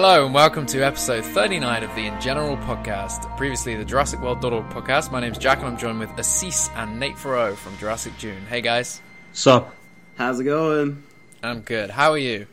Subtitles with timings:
[0.00, 4.40] Hello and welcome to episode 39 of the In General podcast, previously the Jurassic World
[4.40, 5.10] JurassicWorld.org podcast.
[5.10, 8.40] My name's Jack and I'm joined with Assis and Nate Farrow from Jurassic June.
[8.48, 9.02] Hey guys.
[9.32, 9.74] Sup?
[10.14, 11.02] How's it going?
[11.42, 11.90] I'm good.
[11.90, 12.46] How are you?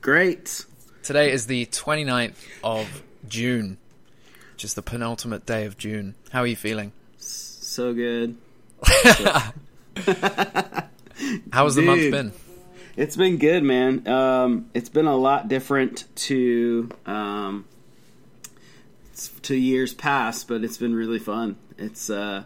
[0.00, 0.66] Great.
[1.04, 2.34] Today is the 29th
[2.64, 3.78] of June,
[4.54, 6.16] which is the penultimate day of June.
[6.32, 6.90] How are you feeling?
[7.18, 8.36] So good.
[11.52, 12.32] How's the month been?
[12.98, 14.08] It's been good, man.
[14.08, 17.64] Um, it's been a lot different to um,
[19.42, 21.54] to years past, but it's been really fun.
[21.78, 22.42] It's uh,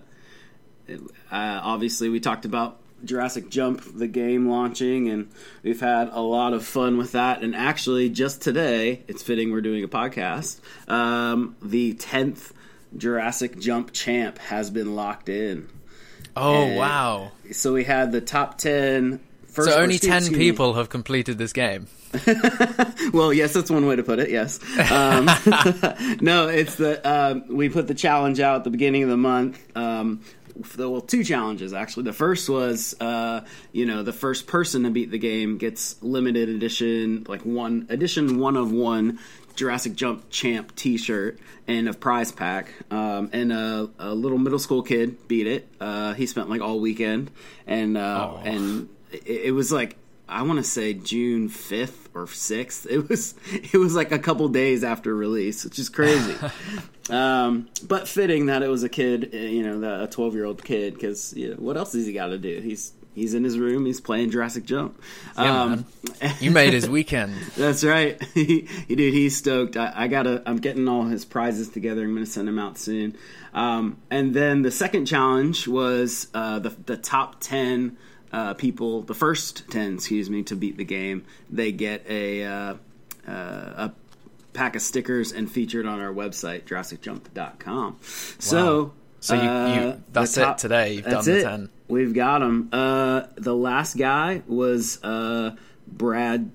[0.87, 5.31] it, uh, obviously we talked about Jurassic Jump, the game launching, and
[5.63, 7.41] we've had a lot of fun with that.
[7.41, 10.61] And actually, just today, it's fitting we're doing a podcast.
[10.87, 12.53] Um, the tenth
[12.95, 15.71] Jurassic Jump champ has been locked in.
[16.37, 17.33] Oh, And- wow.
[17.53, 19.21] So we had the top ten.
[19.53, 20.39] First, So only excuse 10 me.
[20.39, 21.87] people have completed this game.
[23.13, 24.31] Well, yes, that's one way to put it.
[24.31, 24.59] Yes.
[24.91, 25.27] Um,
[26.23, 29.61] no, it's the um, we put the challenge out at the beginning of the month.
[29.77, 30.23] Um,
[30.77, 32.05] the- well, two challenges actually.
[32.05, 36.49] The first was, uh, you know, the first person to beat the game gets limited
[36.49, 39.19] edition, like one edition one of one
[39.57, 42.73] Jurassic Jump Champ T-shirt and a prize pack.
[42.91, 45.69] Um, and a, a little middle school kid beat it.
[45.81, 47.31] Uh, he spent like all weekend,
[47.67, 48.41] and uh, Oh.
[48.43, 49.97] and it, it was like
[50.29, 52.87] I want to say June fifth or sixth.
[52.89, 56.37] It was it was like a couple days after release, which is crazy.
[57.11, 60.45] um, but fitting that it was a kid, uh, you know, the, a twelve year
[60.45, 62.61] old kid, because you know, what else has he got to do?
[62.61, 64.99] He's he's in his room, he's playing Jurassic Jump.
[65.37, 65.87] Yeah, um,
[66.41, 67.35] You made his weekend.
[67.57, 68.23] that's right.
[68.35, 69.77] he, he- dude, he's stoked.
[69.77, 70.43] I, I gotta.
[70.47, 72.05] I'm getting all his prizes together.
[72.05, 73.17] I'm gonna send him out soon.
[73.53, 77.99] Um, and then the second challenge was uh, the the top ten
[78.33, 81.25] uh, people, the first ten, excuse me, to beat the game.
[81.51, 82.75] They get a uh,
[83.29, 83.93] uh, a
[84.53, 87.99] pack of stickers and featured on our website JurassicJump.com.
[88.39, 88.93] So.
[89.21, 90.95] So you- you- uh, that's the it today.
[90.95, 91.45] You've that's done the it.
[91.45, 91.69] 10.
[91.89, 92.69] We've got him.
[92.73, 95.55] Uh, the last guy was uh,
[95.87, 96.51] Brad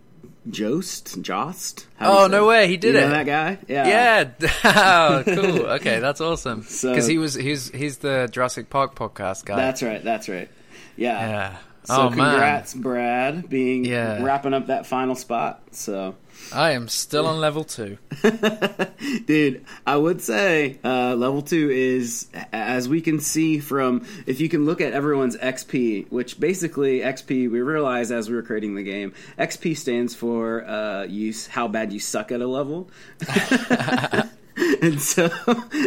[0.50, 1.22] Jost.
[1.22, 1.88] Jost.
[1.96, 3.04] How Oh, no way, he did You it.
[3.04, 3.58] know that guy?
[3.70, 3.88] Yeah.
[3.88, 5.66] Yeah, oh, cool.
[5.78, 6.64] Okay, that's awesome.
[6.68, 9.56] So- Because he was he's he's the Jurassic Park podcast guy.
[9.56, 10.04] That's right.
[10.04, 10.50] That's right.
[10.98, 11.20] Yeah.
[11.30, 11.58] yeah.
[11.88, 14.22] So oh man, congrats, Brad, being Yeah.
[14.22, 15.64] wrapping up that final spot.
[15.72, 16.16] So,
[16.52, 17.98] I am still on level two.
[19.26, 24.50] dude, I would say uh, level two is, as we can see from, if you
[24.50, 28.84] can look at everyone's XP, which basically XP, we realized as we were creating the
[28.84, 32.90] game, XP stands for uh, you how bad you suck at a level.
[34.82, 35.30] and so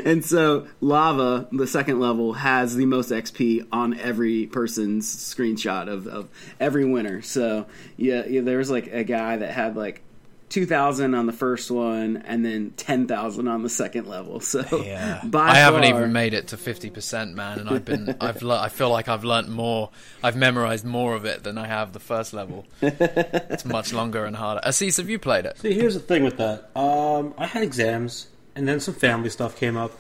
[0.05, 6.07] and so lava the second level has the most xp on every person's screenshot of,
[6.07, 6.29] of
[6.61, 7.67] every winner so
[7.97, 10.03] yeah, yeah there was like a guy that had like
[10.51, 15.49] 2000 on the first one and then 10000 on the second level so Yeah, by
[15.51, 18.61] I haven't far- even made it to fifty percent, man, and I've been I've le-
[18.61, 19.91] I feel like I've learnt more.
[20.25, 22.67] I've memorized more of it than I have the first level.
[22.83, 24.61] it's much longer and harder.
[24.65, 25.57] Assis, have you played it?
[25.59, 26.71] See, here's the thing with that.
[26.77, 29.93] Um, I had exams, and then some family stuff came up.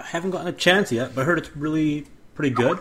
[0.00, 2.78] I haven't gotten a chance yet, but I heard it's really pretty good.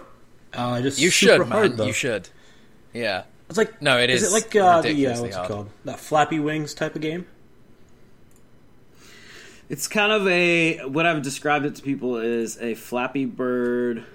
[0.53, 1.77] Uh, just You super should, hard, man.
[1.77, 1.85] though.
[1.87, 2.29] You should.
[2.93, 3.23] Yeah.
[3.49, 5.69] It's like No, it is is it like uh, the uh, ridiculously what's it called?
[5.85, 7.25] That Flappy Wings type of game.
[9.69, 14.05] It's kind of a what I've described it to people is a Flappy Bird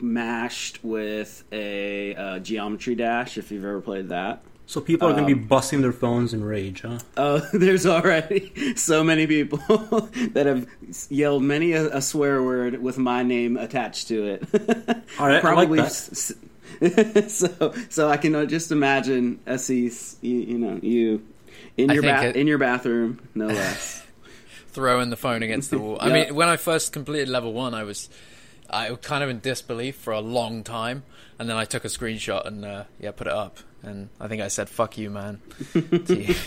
[0.00, 3.38] mashed with a uh, Geometry Dash.
[3.38, 6.34] If you've ever played that, So people are going to Um, be busting their phones
[6.34, 6.98] in rage, huh?
[7.16, 9.58] uh, there's already so many people
[10.34, 10.66] that have
[11.08, 14.42] yelled many a, a swear word with my name attached to it.
[15.18, 15.86] All right, I like that.
[15.86, 16.34] s-
[16.82, 19.90] s- so so I can uh, just imagine Essie,
[20.20, 21.22] you, you know, you
[21.78, 24.04] in your think ba- it- in your bathroom, no less.
[24.68, 25.96] throwing the phone against the wall.
[25.98, 26.12] I Yeah.
[26.26, 28.10] mean, when I first completed level one, I was
[28.70, 31.02] I was kind of in disbelief for a long time,
[31.38, 34.42] and then I took a screenshot and uh, yeah, put it up, and I think
[34.42, 35.40] I said "fuck you, man."
[35.74, 35.82] you.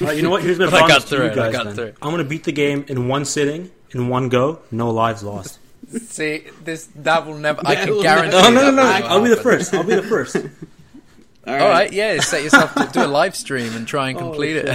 [0.01, 0.44] All right, you know what?
[0.44, 1.53] Here's my But I got promise to through you it, I guys.
[1.53, 1.75] got then.
[1.75, 1.95] through it.
[2.01, 5.59] I'm going to beat the game in one sitting, in one go, no lives lost.
[5.89, 7.62] See, this that will never.
[7.65, 8.31] I can guarantee.
[8.38, 8.83] never- Oh no, no, no!
[8.83, 9.74] that will I'll be the first.
[9.74, 10.35] I'll be the first.
[11.47, 14.21] All All right, yeah, set yourself to do a live stream and try and Oh,
[14.21, 14.67] complete it.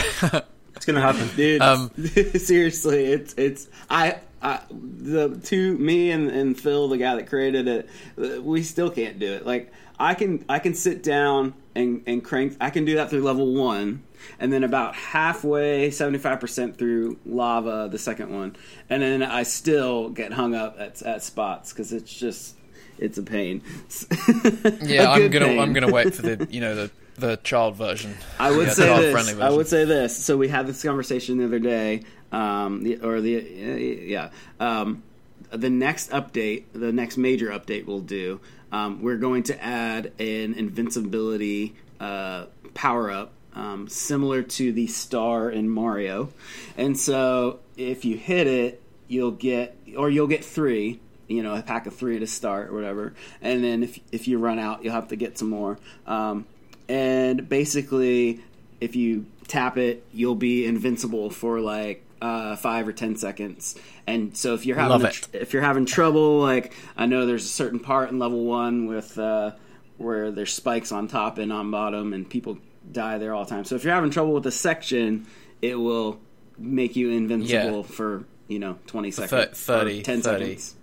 [0.74, 1.28] It's going to happen.
[1.36, 1.62] dude.
[1.62, 1.90] Um,
[2.34, 4.18] seriously, it's it's I.
[4.42, 9.18] I, the two me and, and Phil, the guy that created it, we still can't
[9.18, 9.46] do it.
[9.46, 12.56] Like I can I can sit down and and crank.
[12.60, 14.02] I can do that through level one,
[14.38, 18.56] and then about halfway, seventy five percent through lava, the second one,
[18.90, 22.56] and then I still get hung up at at spots because it's just
[22.98, 23.62] it's a pain.
[24.82, 25.58] yeah, I'm gonna pain.
[25.60, 28.14] I'm gonna wait for the you know the the child version.
[28.38, 29.40] I would Yeah, say this.
[29.40, 30.16] I would say this.
[30.16, 32.02] So we had this conversation the other day.
[32.36, 34.30] Um, the, or the yeah.
[34.60, 35.02] Um,
[35.50, 38.40] the next update, the next major update we'll do,
[38.72, 43.32] um, we're going to add an invincibility uh, power up.
[43.54, 46.28] Um, similar to the star in Mario,
[46.76, 51.62] and so if you hit it, you'll get, or you'll get three, you know, a
[51.62, 53.14] pack of three to start or whatever.
[53.40, 55.78] And then if if you run out, you'll have to get some more.
[56.06, 56.44] Um,
[56.86, 58.42] and basically,
[58.78, 63.76] if you tap it, you'll be invincible for like uh, five or ten seconds.
[64.06, 65.12] And so if you're having Love a it.
[65.12, 68.86] tr- if you're having trouble, like I know there's a certain part in level one
[68.86, 69.52] with uh,
[69.98, 72.58] where there's spikes on top and on bottom, and people
[72.92, 73.64] die there all the time.
[73.64, 75.26] So if you're having trouble with a section,
[75.60, 76.20] it will
[76.58, 77.82] make you invincible Yeah.
[77.82, 80.44] for you know 20 thir- seconds, 30, 10 30.
[80.44, 80.74] seconds.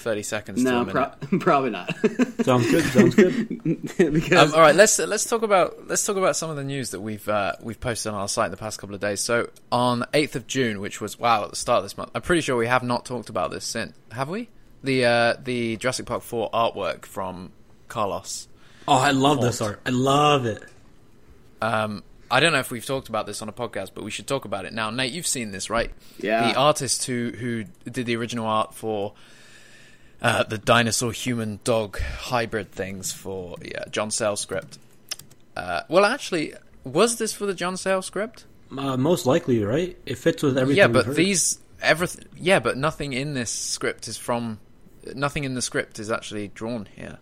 [0.00, 0.62] Thirty seconds.
[0.64, 1.94] to a No, pro- probably not.
[2.42, 2.84] Sounds good.
[2.84, 3.48] Sounds good.
[4.12, 6.90] because Um, all right, let's let's talk about let's talk about some of the news
[6.90, 9.20] that we've uh, we've posted on our site in the past couple of days.
[9.20, 12.22] So on eighth of June, which was wow at the start of this month, I'm
[12.22, 13.92] pretty sure we have not talked about this since.
[14.12, 14.48] Have we?
[14.82, 17.52] The uh, the Jurassic Park four artwork from
[17.88, 18.48] Carlos.
[18.88, 19.80] Oh, I love this art.
[19.84, 20.62] I love it.
[21.62, 24.26] Um, I don't know if we've talked about this on a podcast, but we should
[24.26, 24.90] talk about it now.
[24.90, 25.90] Nate, you've seen this, right?
[26.18, 26.52] Yeah.
[26.52, 29.12] The artist who who did the original art for
[30.22, 34.78] uh, the dinosaur human dog hybrid things for yeah, John Sayles script.
[35.56, 38.44] Uh, well, actually, was this for the John Sayles script?
[38.76, 39.96] Uh, most likely, right?
[40.06, 40.78] It fits with everything.
[40.78, 42.26] yeah, but these everything.
[42.36, 44.60] Yeah, but nothing in this script is from.
[45.14, 47.18] Nothing in the script is actually drawn here.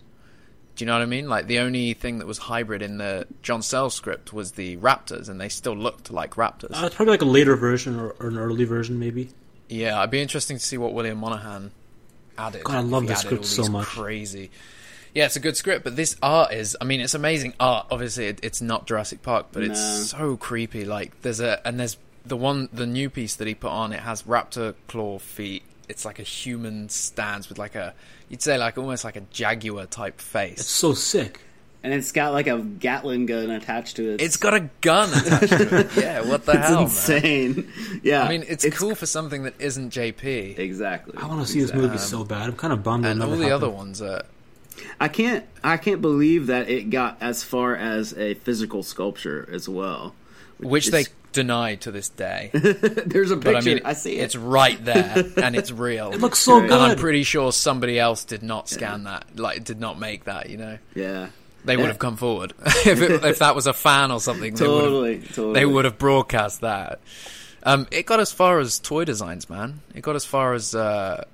[0.75, 1.29] Do you know what I mean?
[1.29, 5.29] Like the only thing that was hybrid in the John Sayles script was the raptors,
[5.29, 6.81] and they still looked like raptors.
[6.81, 9.29] Uh, it's probably like a later version or, or an early version, maybe.
[9.69, 11.71] Yeah, I'd be interesting to see what William Monahan
[12.39, 12.63] added.
[12.63, 13.85] God, I love this script so much.
[13.85, 14.51] Crazy.
[15.13, 16.77] Yeah, it's a good script, but this art is.
[16.79, 17.87] I mean, it's amazing art.
[17.91, 20.85] Obviously, it, it's not Jurassic Park, but it's so creepy.
[20.85, 23.91] Like there's a and there's the one the new piece that he put on.
[23.91, 25.63] It has raptor claw feet.
[25.87, 27.93] It's like a human stance with like a
[28.29, 30.59] you'd say like almost like a jaguar type face.
[30.59, 31.41] It's so sick.
[31.83, 34.21] And it's got like a Gatling gun attached to it.
[34.21, 35.89] it's got a gun attached to it.
[35.97, 36.83] Yeah, what the it's hell, man?
[36.83, 37.71] insane.
[38.03, 40.57] Yeah, I mean, it's, cool for something that isn't JP.
[40.59, 41.15] Exactly.
[41.17, 42.49] I want to see this movie um, so bad.
[42.49, 43.05] I'm kind of bummed.
[43.05, 43.55] it'll and all never the happen.
[43.63, 44.23] other ones are
[44.99, 45.45] I can't.
[45.63, 50.15] I can't believe that it got as far as a physical sculpture as well.
[50.57, 52.49] which is- they deny to this day.
[52.53, 53.51] There's a picture.
[53.51, 54.23] But I mean, I see it.
[54.23, 56.11] it's right there and it's real.
[56.11, 56.71] It looks so good.
[56.71, 60.49] and I'm pretty sure somebody else did not scan that, like did not make that.
[60.49, 61.29] You know, yeah.
[61.65, 64.53] They would have come forward if it, if that was a fan or something.
[64.55, 65.19] They would have, Totally.
[65.19, 65.53] Totally.
[65.53, 66.99] they would have broadcast that.
[67.63, 69.81] Um, it got as far as toy designs, man.
[69.93, 71.25] It got as far as uh,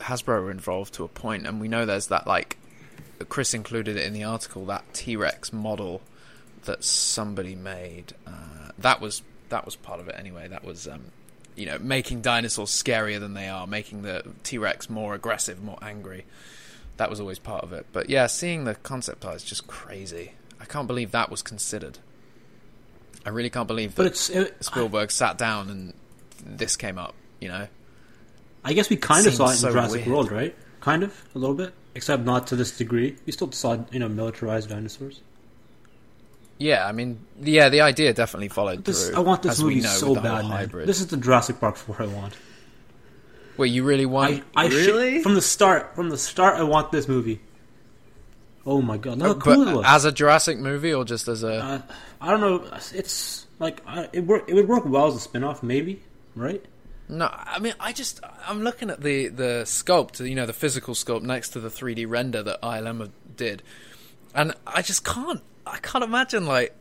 [0.00, 2.58] Hasbro were involved to a point, and we know there's that like
[3.28, 6.02] Chris included it in the article that T Rex model
[6.64, 8.12] that somebody made.
[8.26, 10.48] Uh, that was that was part of it anyway.
[10.48, 11.00] That was um,
[11.56, 15.78] you know making dinosaurs scarier than they are, making the T Rex more aggressive, more
[15.82, 16.24] angry.
[16.98, 17.86] That was always part of it.
[17.92, 20.32] But yeah, seeing the concept art is just crazy.
[20.60, 21.98] I can't believe that was considered.
[23.24, 24.28] I really can't believe that But it's.
[24.30, 25.94] It, Spielberg sat down and
[26.44, 27.14] this came up.
[27.40, 27.68] You know,
[28.64, 30.08] I guess we kind of saw it in so Jurassic weird.
[30.08, 30.54] World, right?
[30.80, 33.16] Kind of, a little bit, except not to this degree.
[33.26, 35.20] We still saw, you know, militarized dinosaurs.
[36.58, 36.86] yeah.
[36.86, 39.16] I mean, yeah, the idea definitely followed This, through.
[39.16, 40.70] I want this as we movie know so bad.
[40.70, 42.34] This is the Jurassic Park four I want.
[43.58, 44.42] Wait, you really want?
[44.56, 45.22] I, I Really?
[45.22, 45.94] from the start.
[45.94, 47.40] From the start, I want this movie.
[48.64, 49.18] Oh my god!
[49.18, 51.54] Look how but cool as a Jurassic movie or just as a?
[51.54, 51.82] Uh,
[52.20, 52.78] I don't know.
[52.94, 54.44] It's like I, it work.
[54.48, 56.02] It would work well as a spin-off, maybe.
[56.36, 56.64] Right?
[57.08, 60.94] No, I mean, I just I'm looking at the the sculpt, you know, the physical
[60.94, 63.62] sculpt next to the 3D render that ILM did,
[64.34, 66.74] and I just can't I can't imagine like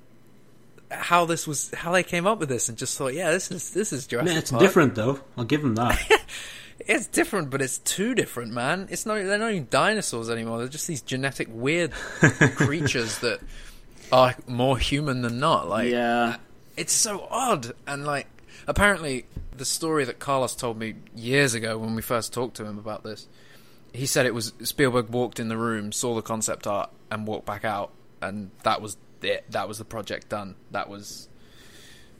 [0.91, 3.71] how this was how they came up with this and just thought, yeah, this is
[3.71, 4.61] this is Jurassic Man, it's Park.
[4.61, 5.21] different though.
[5.37, 5.97] I'll give them that.
[6.79, 8.87] It's different, but it's too different, man.
[8.91, 10.59] It's not they're not even dinosaurs anymore.
[10.59, 11.91] They're just these genetic weird
[12.55, 13.39] creatures that
[14.11, 15.67] are more human than not.
[15.67, 16.37] Like Yeah.
[16.77, 18.27] it's so odd and like
[18.67, 22.77] apparently the story that Carlos told me years ago when we first talked to him
[22.77, 23.27] about this
[23.93, 27.45] he said it was Spielberg walked in the room saw the concept art and walked
[27.47, 27.91] back out
[28.21, 31.27] and that was it that was the project done that was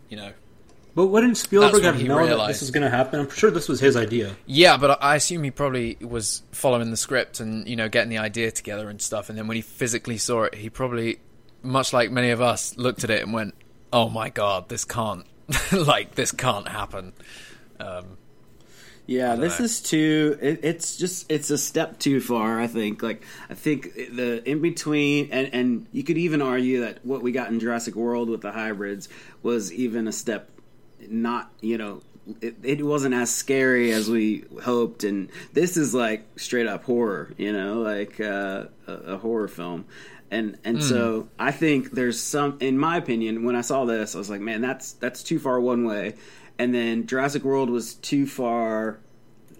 [0.09, 0.31] you know
[0.97, 3.19] but wouldn't Spielberg have he known that this was going to happen?
[3.19, 4.35] I'm sure this was his idea.
[4.47, 8.17] yeah but I assume he probably was following the script and you know getting the
[8.17, 11.19] idea together and stuff and then when he physically saw it he probably
[11.61, 13.53] much like many of us looked at it and went
[13.93, 15.25] oh my god this can't
[15.71, 17.13] like this can't happen
[17.79, 18.17] um
[19.05, 19.65] Yeah, this know.
[19.65, 20.37] is too.
[20.41, 22.59] It, it's just it's a step too far.
[22.59, 23.01] I think.
[23.01, 27.31] Like I think the in between, and and you could even argue that what we
[27.31, 29.07] got in Jurassic World with the hybrids
[29.43, 30.49] was even a step,
[31.09, 32.01] not you know
[32.41, 37.31] it, it wasn't as scary as we hoped, and this is like straight up horror,
[37.37, 39.85] you know, like uh, a, a horror film.
[40.29, 44.17] And and so I think there's some, in my opinion, when I saw this, I
[44.17, 46.15] was like, man, that's that's too far one way,
[46.59, 48.99] and then Jurassic World was too far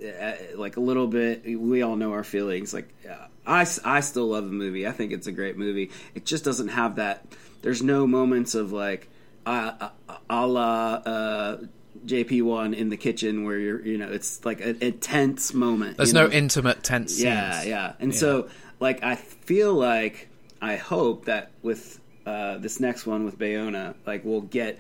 [0.04, 1.58] uh, like a little bit.
[1.58, 2.74] We all know our feelings.
[2.74, 4.86] Like uh, I, I still love the movie.
[4.86, 5.90] I think it's a great movie.
[6.14, 7.26] It just doesn't have that
[7.62, 9.10] there's no moments of like
[9.48, 9.90] uh,
[10.30, 11.58] a la uh,
[12.06, 16.28] jp1 in the kitchen where you're you know it's like a tense moment There's no
[16.28, 16.34] know?
[16.34, 17.24] intimate tense scenes.
[17.24, 18.50] yeah yeah and so
[18.80, 20.30] like i feel like
[20.62, 24.78] i hope that with uh, this next one with bayona like we'll get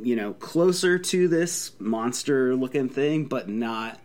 [0.00, 3.98] you know closer to this monster looking thing but not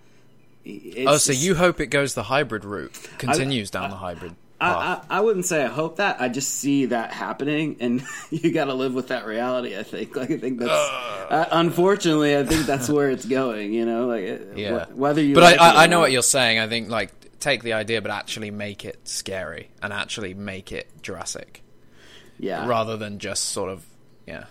[0.65, 4.73] it's Oh, so you hope it goes the hybrid route, continues down the hybrid I.
[5.09, 6.19] I, I wouldn't say I hope that.
[6.19, 9.77] I just see that happening, and you got to live with that reality.
[9.77, 10.15] I think.
[10.15, 13.73] Like I think that's uh, unfortunately, I think that's where it's going.
[13.73, 14.85] You know, like it- yeah.
[14.85, 15.35] wh- whether you.
[15.35, 16.59] but like I, I know what you're saying.
[16.59, 20.89] I think like take the idea, but actually make it scary and actually make it
[21.03, 21.61] Jurassic,
[22.39, 23.85] Yeah, rather than just sort of
[24.25, 24.45] yeah.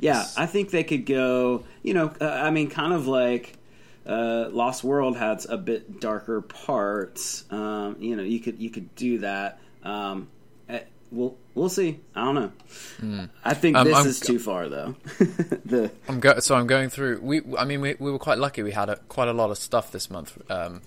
[0.00, 0.24] yeah.
[0.36, 1.62] I think they could go.
[1.82, 3.58] You know, uh, I mean, kind of like.
[4.06, 7.44] Uh, Lost World has a bit darker parts.
[7.50, 9.58] Um, you know, you could you could do that.
[9.84, 10.28] Um,
[10.68, 10.80] eh,
[11.10, 12.00] we'll we'll see.
[12.14, 13.28] I don't know.
[13.44, 14.96] I think Um, this I'm- is too far, though.
[15.64, 17.20] the I'm go- so I'm going through.
[17.22, 18.62] We, I mean, we, we were quite lucky.
[18.62, 20.82] We had a, quite a lot of stuff this month um,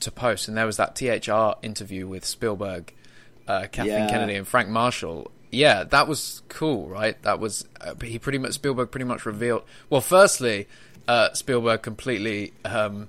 [0.00, 2.92] to post, and there was that THR interview with Spielberg,
[3.46, 4.08] uh, Kathleen Yeah.
[4.10, 5.30] Kennedy, and Frank Marshall.
[5.52, 7.20] Yeah, that was cool, right?
[7.22, 9.62] That was uh, he pretty much Spielberg pretty much revealed.
[9.88, 10.68] Well, firstly,
[11.10, 12.52] uh, Spielberg completely.
[12.64, 13.08] Um,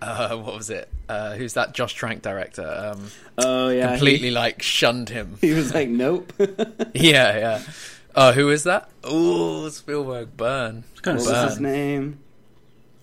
[0.00, 0.88] uh, what was it?
[1.08, 1.74] Uh, who's that?
[1.74, 2.66] Josh Trank director.
[2.66, 3.06] Um,
[3.38, 5.38] oh yeah, he- completely like shunned him.
[5.40, 6.32] He, was like, nope.
[6.94, 7.62] yeah, yeah.
[8.14, 8.90] Uh, who is that?
[9.04, 10.84] Oh, Spielberg burn.
[11.04, 12.18] what was his name?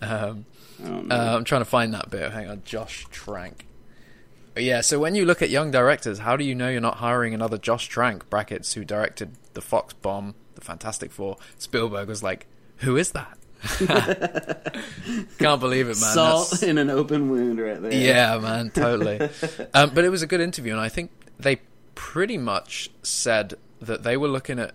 [0.02, 0.46] Um,
[0.84, 2.32] uh, I'm trying to find that bit.
[2.32, 3.66] Hang on, Josh Trank.
[4.54, 6.98] But yeah, so when you look at young directors, how do you know you're not
[6.98, 11.38] hiring another Josh Trank brackets who directed the Fox Bomb, the Fantastic Four?
[11.58, 12.46] Spielberg was like,
[12.78, 13.39] "Who is that?"
[15.38, 15.96] Can't believe it, man.
[15.96, 17.94] Salt That's- in an open wound right there.
[17.94, 19.20] yeah, man, totally.
[19.74, 21.62] um, but it was a good interview, and I think they
[21.96, 24.74] pretty much said that they were looking at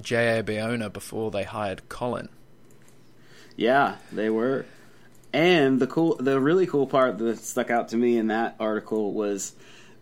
[0.00, 0.42] J.A.
[0.42, 2.28] Bayona before they hired Colin.
[3.56, 4.66] Yeah, they were.
[5.32, 9.12] And the cool, the really cool part that stuck out to me in that article
[9.12, 9.54] was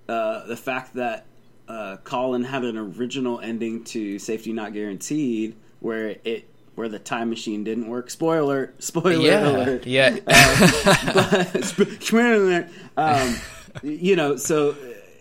[0.08, 1.26] uh, the fact that
[1.68, 6.48] uh, Colin had an original ending to Safety Not Guaranteed, where it
[6.78, 8.08] where the time machine didn't work.
[8.08, 9.86] Spoiler, spoiler Yeah, alert.
[9.86, 10.16] yeah.
[10.24, 11.64] but,
[12.00, 12.68] spoiler alert.
[12.96, 13.36] Um,
[13.82, 14.76] you know, so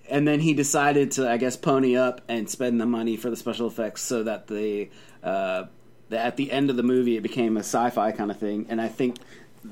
[0.10, 3.36] and then he decided to, I guess, pony up and spend the money for the
[3.36, 4.90] special effects so that the,
[5.24, 5.66] uh,
[6.10, 8.68] the at the end of the movie it became a sci-fi kind of thing.
[8.70, 9.18] And I think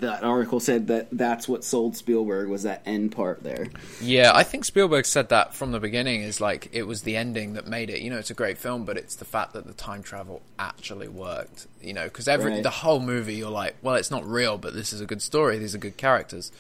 [0.01, 3.67] that article said that that's what sold Spielberg was that end part there.
[4.01, 6.21] Yeah, I think Spielberg said that from the beginning.
[6.21, 8.01] Is like it was the ending that made it.
[8.01, 11.07] You know, it's a great film, but it's the fact that the time travel actually
[11.07, 11.67] worked.
[11.81, 12.63] You know, because every Right.
[12.63, 15.57] the whole movie, you're like, well, it's not real, but this is a good story.
[15.57, 16.51] These are good characters,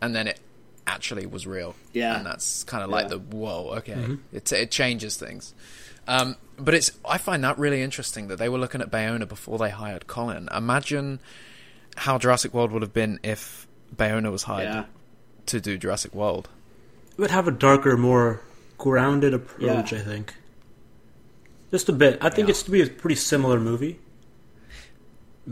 [0.00, 0.38] and then it
[0.86, 1.74] actually was real.
[1.92, 2.16] Yeah.
[2.16, 3.08] and that's kind of like Yeah.
[3.10, 5.54] the whoa, okay, it it changes things.
[6.08, 9.58] Um, but it's I find that really interesting that they were looking at Bayona before
[9.58, 10.48] they hired Colin.
[10.54, 11.20] Imagine
[11.96, 14.84] how Jurassic World would have been if Bayona was hired Yeah.
[15.46, 16.48] to do Jurassic World.
[17.12, 18.40] It would have a darker, more
[18.78, 19.92] grounded approach.
[19.92, 19.98] Yeah.
[19.98, 20.34] I think.
[21.70, 22.18] Just a bit.
[22.20, 22.52] I think Yeah.
[22.52, 23.98] it's to be a pretty similar movie.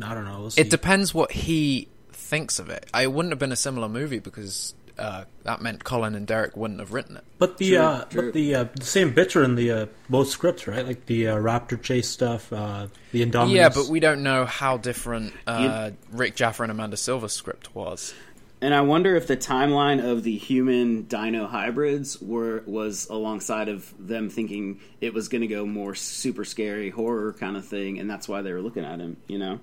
[0.02, 0.40] I don't know.
[0.40, 0.60] We'll see.
[0.60, 2.86] It depends what he thinks of it.
[2.94, 6.80] I wouldn't have been a similar movie because uh, that meant Colin and Derek wouldn't
[6.80, 7.24] have written it.
[7.38, 8.22] But the True, uh, true.
[8.22, 10.86] but the uh, the same bits are in the uh, both scripts, right?
[10.86, 13.52] Like the uh, raptor chase stuff, uh, the Indominus.
[13.52, 18.14] Yeah, but we don't know how different uh, Rick Jaffa and Amanda Silver's script was.
[18.62, 23.92] And I wonder if the timeline of the human dino hybrids were was alongside of
[23.98, 28.10] them thinking it was going to go more super scary horror kind of thing, and
[28.10, 29.16] that's why they were looking at him.
[29.28, 29.60] You know,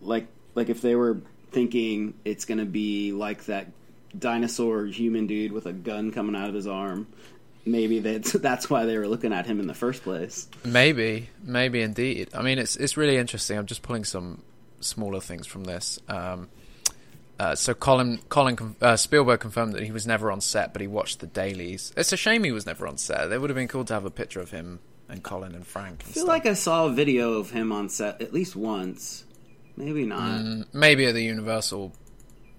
[0.00, 3.66] like like if they were thinking it's going to be like that
[4.16, 7.06] dinosaur human dude with a gun coming out of his arm,
[7.64, 10.48] maybe that's that's why they were looking at him in the first place.
[10.64, 12.28] Maybe, maybe indeed.
[12.34, 13.58] I mean, it's it's really interesting.
[13.58, 14.42] I'm just pulling some
[14.80, 15.98] smaller things from this.
[16.08, 16.48] Um,
[17.38, 20.88] uh, so Colin Colin uh, Spielberg confirmed that he was never on set, but he
[20.88, 21.92] watched the dailies.
[21.96, 23.30] It's a shame he was never on set.
[23.30, 26.02] It would have been cool to have a picture of him and Colin and Frank.
[26.02, 26.28] And I feel stuff.
[26.28, 29.24] like I saw a video of him on set at least once,
[29.76, 30.40] maybe not.
[30.40, 31.92] Mm, maybe at the Universal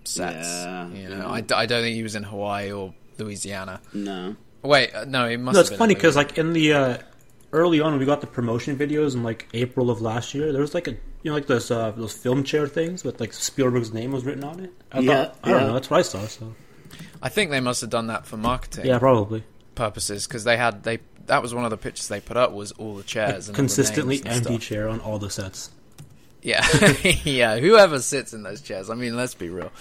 [0.10, 0.48] sets.
[0.48, 1.30] Yeah, you know, yeah.
[1.30, 3.82] I, d- I don't think he was in Hawaii or Louisiana.
[3.94, 4.36] No.
[4.62, 5.54] Wait, uh, no, he must.
[5.54, 6.98] No, have it's been funny because like in the uh,
[7.54, 10.52] early on, we got the promotion videos in like April of last year.
[10.52, 13.34] There was like a you know, like those uh, those film chair things with like
[13.34, 14.74] Spielberg's name was written on it.
[14.92, 15.74] I Yeah, thought, I don't know.
[15.74, 16.26] That's what I saw.
[16.28, 16.54] So
[17.22, 19.44] I think they must have done that for marketing yeah, probably
[19.76, 22.72] purposes because they had they that was one of the pictures they put up was
[22.74, 24.62] all the chairs and consistently empty stuff.
[24.62, 25.72] chair on all the sets.
[26.42, 26.66] Yeah,
[27.24, 27.58] yeah.
[27.60, 28.90] Whoever sits in those chairs.
[28.90, 29.72] I mean, let's be real.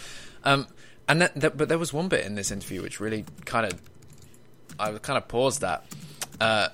[0.45, 0.67] Um,
[1.09, 3.81] and that, that, but there was one bit in this interview which really kind of,
[4.79, 5.85] I kind of paused that.
[6.41, 6.69] Uh,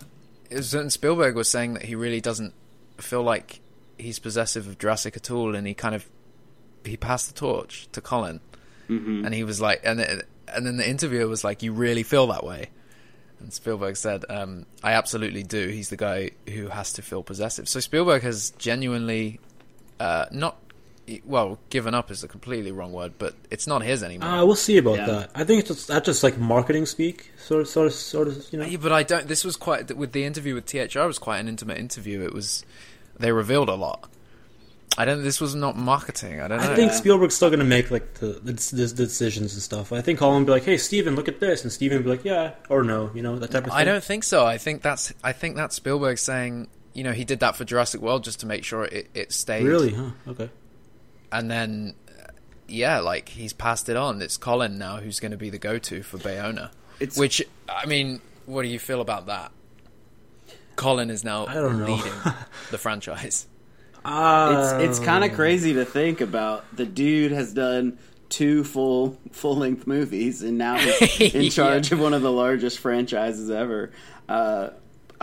[0.51, 2.55] it was when Spielberg was saying that he really doesn't
[2.99, 3.61] feel like
[3.99, 6.07] he's possessive of Jurassic at all, and he kind of
[6.85, 8.41] he passed the torch to Colin,
[8.89, 9.25] Mm-hmm.
[9.25, 12.27] and he was like, and it, and then the interviewer was like, "You really feel
[12.27, 12.69] that way?"
[13.41, 15.69] And Spielberg said, um, "I absolutely do.
[15.69, 19.41] He's the guy who has to feel possessive." So Spielberg has genuinely
[20.01, 20.57] uh, not
[21.25, 24.29] well given up is a completely wrong word, but it's not his anymore.
[24.29, 25.07] Uh, we'll see about Yeah.
[25.07, 25.31] that.
[25.35, 28.47] I think it's just, that's just like marketing speak, sort of, sort of, sort of.
[28.51, 29.29] You know, Yeah, but I don't.
[29.29, 32.23] This was quite with the interview with THR was quite an intimate interview.
[32.23, 32.65] It was
[33.19, 34.09] they revealed a lot.
[34.97, 35.23] I don't.
[35.25, 36.41] This was not marketing.
[36.41, 36.71] I don't know.
[36.71, 39.93] I think Spielberg's still going to make like the, the, the decisions and stuff.
[39.93, 42.11] I think Colin will be like, "Hey, Steven, look at this," and Steven will be
[42.11, 43.79] like, "Yeah" or "No," you know that type of thing.
[43.79, 44.47] I don't think so.
[44.47, 45.13] I think that's.
[45.25, 46.69] I think that's Spielberg saying.
[46.95, 49.65] You know, he did that for Jurassic World just to make sure it, it stayed.
[49.65, 50.11] really, huh?
[50.29, 50.49] Okay.
[51.33, 51.95] And then,
[52.69, 54.23] yeah, like he's passed it on.
[54.23, 56.71] It's Colin now who's going to be the go-to for Bayona.
[57.01, 59.51] It's- Which I mean, what do you feel about that?
[60.77, 61.87] Colin is now I don't know.
[61.95, 62.13] leading
[62.71, 63.47] the franchise.
[64.05, 66.65] Uh, It's it's kind of crazy to think about.
[66.77, 67.99] The dude has done
[68.29, 72.79] two full full length movies, and now he's in charge of one of the largest
[72.81, 73.91] franchises ever.
[74.29, 74.71] Uh,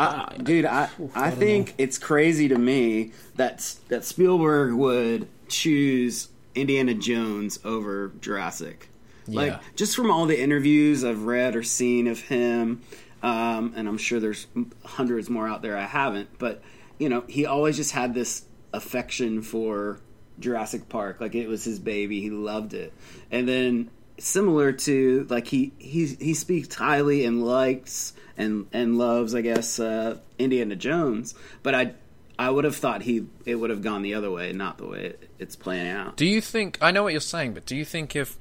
[0.02, 6.94] I, dude, I I think it's crazy to me that that Spielberg would choose Indiana
[6.94, 8.90] Jones over Jurassic.
[9.28, 9.40] Yeah.
[9.40, 12.82] Like just from all the interviews I've read or seen of him,
[13.24, 14.48] um, and I'm sure there's
[14.84, 16.62] hundreds more out there I haven't, but
[16.98, 18.44] you know, he always just had this
[18.74, 20.00] affection for
[20.40, 21.22] Jurassic Park.
[21.22, 22.22] Like it was his baby.
[22.22, 22.94] He loved it.
[23.32, 23.90] And then
[24.22, 29.80] similar to like he he he speaks highly and likes and and loves, I guess,
[29.80, 31.36] uh, Indiana Jones.
[31.64, 31.94] But I
[32.40, 35.06] I would have thought he it would have gone the other way, not the way
[35.08, 36.18] it, it's playing out.
[36.18, 36.78] Do you think?
[36.82, 38.38] I know what you're saying, but do you think if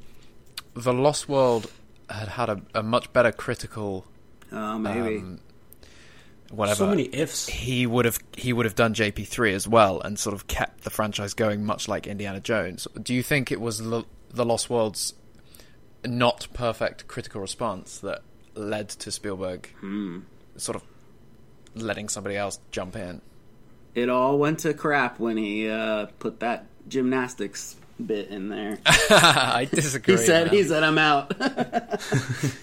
[0.75, 1.71] the Lost World
[2.09, 4.07] had had a, a much better critical
[4.53, 5.19] Uh, maybe.
[5.19, 5.41] um,
[6.51, 7.47] whatever, so many ifs.
[7.49, 10.83] he would have he would have done JP three as well and sort of kept
[10.85, 12.87] the franchise going, much like Indiana Jones.
[13.03, 15.15] Do you think it was L- the Lost World's
[16.05, 18.23] not perfect critical response that
[18.55, 19.69] led to Spielberg
[20.57, 20.83] sort of
[21.75, 23.21] letting somebody else jump in?
[23.95, 28.79] it all went to crap when he uh, put that gymnastics bit in there.
[28.87, 30.15] I disagree.
[30.17, 30.55] He said, man.
[30.55, 31.35] "He said I'm out."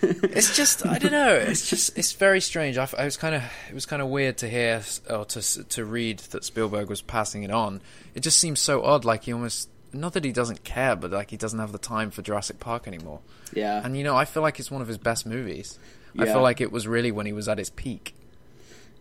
[0.02, 1.34] it's just I don't know.
[1.34, 2.78] It's just it's very strange.
[2.78, 6.19] I was kind of it was kind of weird to hear or to to read
[6.19, 7.82] that Spielberg was passing it on.
[8.15, 9.06] It just seems so odd.
[9.06, 12.12] Like he almost not that he doesn't care, but like he doesn't have the time
[12.12, 13.19] for Jurassic Park anymore.
[13.54, 15.80] yeah, And you know, I feel like it's one of his best movies.
[16.19, 18.15] I feel like it was really when he was at his peak.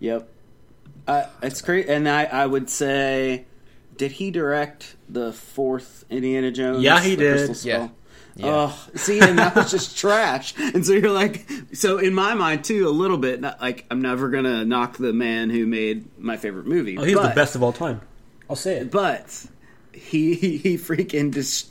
[0.00, 0.28] yep.
[1.08, 3.44] Uh, it's great, and I, I would say,
[3.96, 6.82] did he direct the fourth Indiana Jones?
[6.82, 7.56] Yeah, he did.
[7.56, 7.70] Skull?
[7.70, 7.88] Yeah.
[8.34, 8.46] Yeah.
[8.48, 10.52] Oh, see, and that was just trash.
[10.58, 13.40] And so you're like, so in my mind too, a little bit.
[13.40, 16.98] Not, like I'm never gonna knock the man who made my favorite movie.
[16.98, 18.02] Oh, he's but, the best of all time.
[18.50, 18.90] I'll say it.
[18.90, 19.46] But
[19.96, 21.70] he he, he freaking just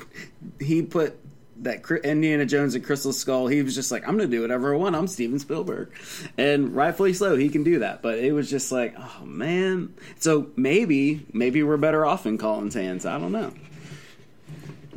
[0.59, 1.17] he put
[1.61, 3.47] that Indiana Jones and Crystal Skull.
[3.47, 4.95] He was just like, I'm gonna do whatever I want.
[4.95, 5.91] I'm Steven Spielberg,
[6.38, 8.01] and rightfully so, he can do that.
[8.01, 9.93] But it was just like, oh man.
[10.19, 13.05] So maybe maybe we're better off in Colin's hands.
[13.05, 13.53] I don't know.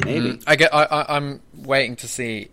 [0.04, 0.40] Maybe.
[0.46, 0.74] I get.
[0.74, 2.48] I, I, I'm waiting to see.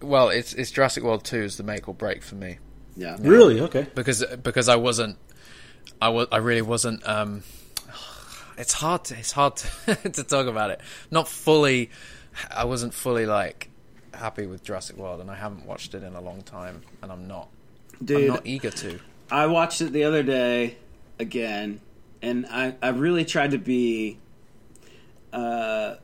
[0.00, 2.58] Well, it's it's Jurassic World Two is the make or break for me.
[2.96, 3.16] Yeah.
[3.20, 3.60] Really?
[3.60, 3.86] Okay.
[3.94, 5.18] because because I wasn't
[6.00, 7.42] I was I really wasn't um
[8.58, 11.90] it's hard to, it's hard to, to talk about it not fully
[12.50, 13.70] I wasn't fully like
[14.14, 17.26] happy with Jurassic World and I haven't watched it in a long time and I'm
[17.28, 17.48] not
[18.02, 20.76] Dude, I'm not eager to I watched it the other day
[21.18, 21.80] again,
[22.22, 24.18] and I, I really tried to be.
[25.32, 25.96] Uh,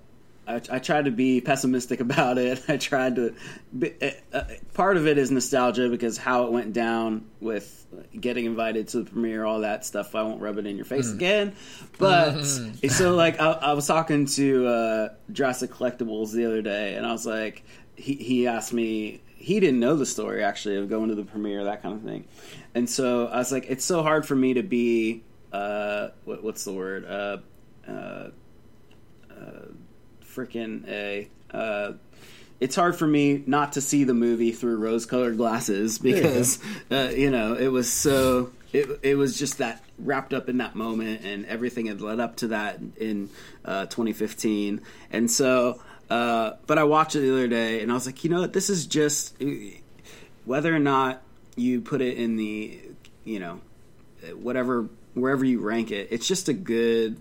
[0.46, 2.62] I, I tried to be pessimistic about it.
[2.68, 3.34] I tried to.
[3.76, 7.81] Be, uh, uh, part of it is nostalgia because how it went down with
[8.18, 10.14] getting invited to the premiere, all that stuff.
[10.14, 11.54] I won't rub it in your face again.
[11.98, 12.42] But
[12.88, 17.12] so, like, I, I was talking to uh, Jurassic Collectibles the other day, and I
[17.12, 17.64] was like,
[17.96, 21.64] he, he asked me he didn't know the story actually of going to the premiere
[21.64, 22.24] that kind of thing
[22.74, 26.64] and so i was like it's so hard for me to be uh what, what's
[26.64, 27.38] the word uh
[27.88, 28.30] uh,
[29.30, 29.66] uh
[30.24, 31.92] freaking a uh
[32.62, 36.60] it's hard for me not to see the movie through rose colored glasses because
[36.92, 40.76] uh, you know it was so it it was just that wrapped up in that
[40.76, 43.30] moment, and everything had led up to that in
[43.64, 45.80] uh, 2015, and so.
[46.10, 48.52] Uh, but I watched it the other day, and I was like, you know what?
[48.52, 49.34] This is just
[50.44, 51.22] whether or not
[51.56, 52.78] you put it in the,
[53.24, 53.62] you know,
[54.34, 56.08] whatever wherever you rank it.
[56.10, 57.18] It's just a good.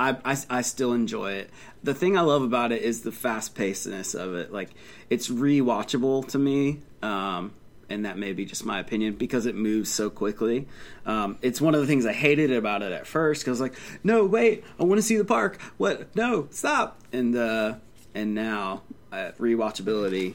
[0.00, 1.50] I, I, I still enjoy it.
[1.82, 4.50] The thing I love about it is the fast pacedness of it.
[4.52, 4.70] Like
[5.10, 6.80] it's rewatchable to me.
[7.02, 7.52] Um,
[7.90, 10.66] and that may be just my opinion because it moves so quickly.
[11.04, 14.24] Um, it's one of the things I hated about it at first because like, no,
[14.24, 15.60] wait, I want to see the park.
[15.76, 16.14] What?
[16.16, 16.98] No, stop.
[17.12, 17.74] And uh,
[18.14, 18.82] and now
[19.12, 20.34] uh, rewatchability,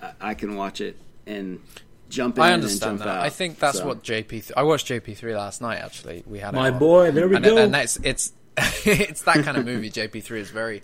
[0.00, 0.96] I, I can watch it
[1.26, 1.60] and
[2.08, 3.16] jump in I and understand jump that.
[3.18, 3.24] out.
[3.24, 4.28] I think that's So- what JP.
[4.28, 5.78] Th- I watched JP three last night.
[5.80, 6.78] Actually, we had it My on.
[6.78, 7.56] boy, there we and, go.
[7.58, 8.32] And that's it's
[8.84, 9.90] it's that kind of movie.
[9.90, 10.82] JP three is very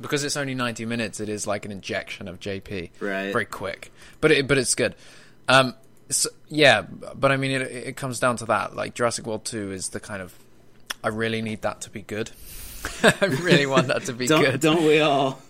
[0.00, 1.20] because it's only ninety minutes.
[1.20, 2.90] It is like an injection of JP.
[3.00, 3.32] Right.
[3.32, 4.94] Very quick, but it, but it's good.
[5.48, 5.74] Um.
[6.08, 8.74] So, yeah, but I mean, it it comes down to that.
[8.74, 10.34] Like Jurassic World two is the kind of.
[11.02, 12.30] I really need that to be good.
[13.02, 14.60] I really want that to be don't good.
[14.60, 15.40] don't we all?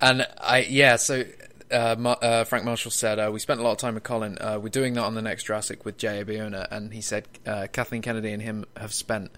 [0.00, 1.24] And I yeah, so
[1.72, 4.38] uh, uh, Frank Marshall said uh, we spent a lot of time with Colin.
[4.40, 6.24] Uh, we're doing that on the next Jurassic with J.A.
[6.24, 9.30] Bayona, and he said uh, Kathleen Kennedy and him have spent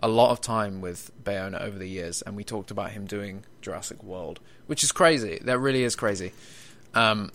[0.00, 3.44] a lot of time with Bayona over the years, and we talked about him doing
[3.62, 5.38] Jurassic World, which is crazy.
[5.42, 6.32] That really is crazy.
[6.94, 7.30] Um,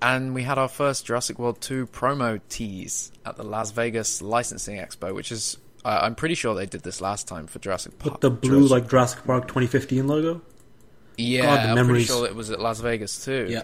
[0.00, 4.76] and we had our first Jurassic World 2 promo tease at the Las Vegas Licensing
[4.76, 8.14] Expo, which is I I'm pretty sure they did this last time for Jurassic Park.
[8.14, 10.42] With the blue Jurassic- like Jurassic Park 2015 logo.
[11.16, 12.06] yeah, God, the I'm pretty memories.
[12.06, 13.60] sure it was at Las Vegas too.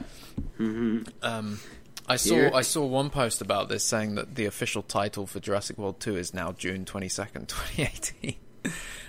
[1.23, 1.61] Um,
[2.07, 5.41] I saw Here- I saw one post about this saying that the official title for
[5.41, 8.37] Jurassic World 2 is now June 22nd, 2018,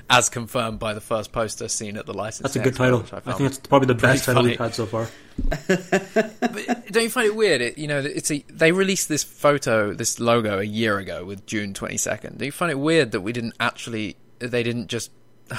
[0.10, 2.53] as confirmed by the first poster seen at the license.
[2.53, 3.03] That's a good title.
[3.12, 5.08] I, think it's probably the best title we've had so far.
[5.67, 7.62] But don't you find it weird?
[7.62, 11.45] It, you know, it's a they released this photo, this logo, a year ago with
[11.45, 12.38] June 22nd.
[12.38, 14.15] Do you find it weird that we didn't actually?
[14.39, 15.12] They didn't just.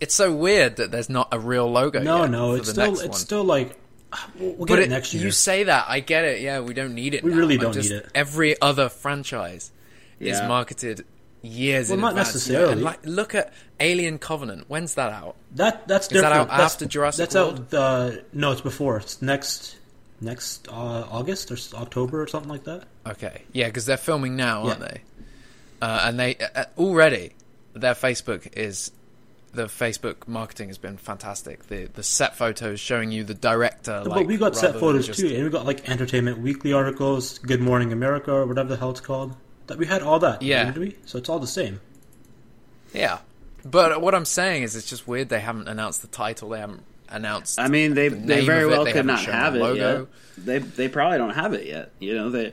[0.00, 2.02] It's so weird that there's not a real logo.
[2.02, 3.12] No, yet no, it's still it's one.
[3.12, 3.78] still like
[4.38, 5.24] we'll, we'll get But it, it- next year.
[5.24, 6.40] You say that, I get it.
[6.40, 7.22] Yeah, we don't need it.
[7.22, 7.36] We now.
[7.36, 8.10] really don't just- need it.
[8.14, 9.70] Every other franchise
[10.20, 11.04] is marketed
[11.42, 12.28] years Well, in not advance.
[12.28, 12.72] necessarily.
[12.72, 14.64] And like, look at Alien Covenant.
[14.68, 15.36] When's that out?
[15.56, 17.74] that that's Is that out that's, after Jurassic That's World?
[17.74, 17.78] out.
[17.78, 18.96] Uh, no, it's before.
[18.96, 19.76] It's next
[20.20, 20.72] next uh,
[21.10, 22.84] August or October or something like that.
[23.06, 24.86] Okay, yeah, because they're filming now, aren't Yeah.
[24.88, 25.00] they?
[25.82, 27.32] Uh, and they uh, uh, already
[27.74, 28.90] their Facebook is
[29.54, 31.66] the Facebook marketing has been fantastic.
[31.68, 34.00] The the set photos showing you the director.
[34.04, 37.38] but like, we got set photos just- too, and we got like Entertainment Weekly articles,
[37.38, 39.34] Good Morning America, or whatever the hell it's called.
[39.66, 40.42] That we had all that.
[40.42, 40.64] Yeah.
[40.66, 40.96] didn't we?
[41.06, 41.80] So it's all the same.
[42.92, 43.18] Yeah,
[43.64, 46.50] but what I'm saying is, it's just weird they haven't announced the title.
[46.50, 47.58] They haven't announced.
[47.58, 49.98] I mean, they the they very well they could haven't have it logo.
[50.00, 50.08] yet.
[50.44, 51.92] They they probably don't have it yet.
[51.98, 52.52] You know, they.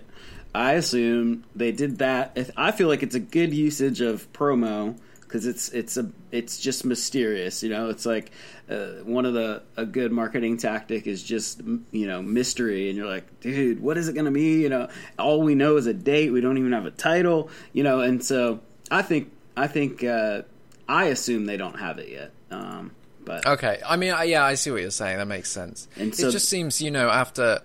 [0.53, 2.33] I assume they did that.
[2.35, 4.97] If- I feel like it's a good usage of promo
[5.31, 7.63] because it's it's a it's just mysterious.
[7.63, 8.31] You know, it's like
[8.69, 13.07] uh, one of the a good marketing tactic is just you know mystery, and you're
[13.07, 14.61] like, dude, what is it going to be?
[14.61, 16.31] You know, all we know is a date.
[16.31, 17.49] We don't even have a title.
[17.71, 18.59] You know, and so
[18.91, 20.41] I think I think uh,
[20.89, 22.31] I assume they don't have it yet.
[22.51, 22.91] Um,
[23.23, 25.17] but Okay, I mean, I- yeah, I see what you're saying.
[25.19, 25.87] That makes sense.
[25.95, 27.59] And so- it just seems, you know, after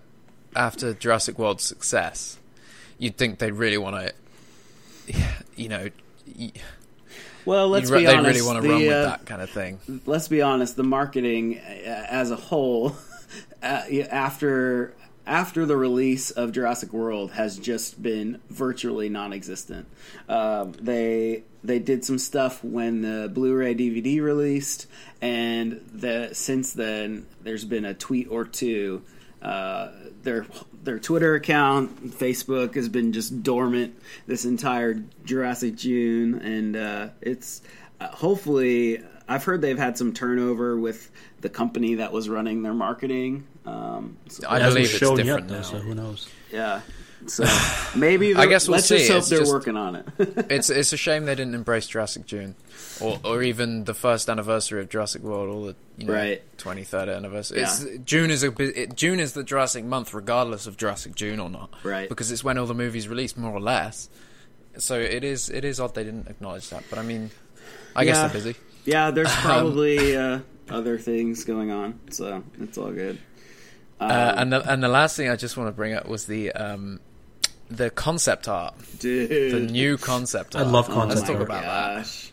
[0.55, 2.39] after Jurassic World's success,
[2.99, 3.97] you'd think they'd really want
[5.09, 5.15] to,
[5.57, 5.89] you know,
[6.39, 6.53] y-
[7.47, 8.41] well, let's you'd be they honest.
[8.41, 9.79] really want to the, run with uh, that kind of thing.
[10.05, 12.97] let's be honest, the marketing uh, as a whole
[13.63, 14.95] uh, after
[15.27, 19.87] after the release of Jurassic World has just been virtually non-existent.
[20.29, 24.87] Um, they they did some stuff when the Blu-ray DVD released,
[25.21, 29.03] and the, since then there's been a tweet or two.
[29.43, 29.91] Uh,
[30.23, 30.47] their
[30.87, 33.95] their Twitter account, Facebook has been just dormant
[34.27, 34.95] this entire
[35.25, 37.61] Jurassic June, and uh, it's
[38.01, 41.11] uh, hopefully I've heard they've had some turnover with
[41.43, 43.47] the company that was running their marketing.
[43.67, 45.63] Um, so- I It hasn't believe it's different yet, now.
[45.63, 46.29] so who knows?
[46.53, 46.81] yeah,
[47.27, 47.45] so
[47.97, 50.07] maybe I guess we'll let's just hope It's they're just- working on it.
[50.51, 52.55] It's it's a shame they didn't embrace Jurassic June,
[53.01, 56.43] or or even the first anniversary of Jurassic World, or the you know, Right.
[56.59, 57.61] 23rd anniversary.
[57.61, 57.79] Yeah.
[58.05, 61.71] June is a it, June is the Jurassic month, regardless of Jurassic June or not,
[61.83, 62.09] Right.
[62.09, 64.09] Because it's when all the movies release, more or less.
[64.79, 67.31] So it is it is odd they didn't acknowledge that, but I mean,
[67.95, 68.57] I guess they're busy.
[68.85, 73.19] yeah, there's Um, probably uh, other things going on, so it's all good.
[73.99, 76.27] Um, Uh, and the and the last thing I just want to bring up was
[76.27, 77.01] the um,
[77.71, 80.65] the concept art, dude, the new concept art.
[80.65, 80.75] I art.
[80.75, 81.49] love Oh concept Let's talk art.
[81.49, 82.31] about that.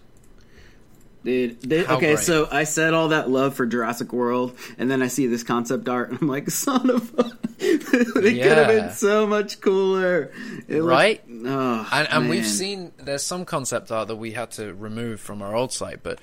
[1.23, 2.19] Dude, they, okay, great.
[2.19, 5.87] so I said all that love for Jurassic World, and then I see this concept
[5.87, 7.31] art, and I'm like, son of a.
[7.59, 10.31] it could have been so much cooler.
[10.67, 11.21] It looked- Right?
[11.45, 15.41] oh, And, and we've seen there's some concept art that we had to remove from
[15.41, 16.19] our old site, but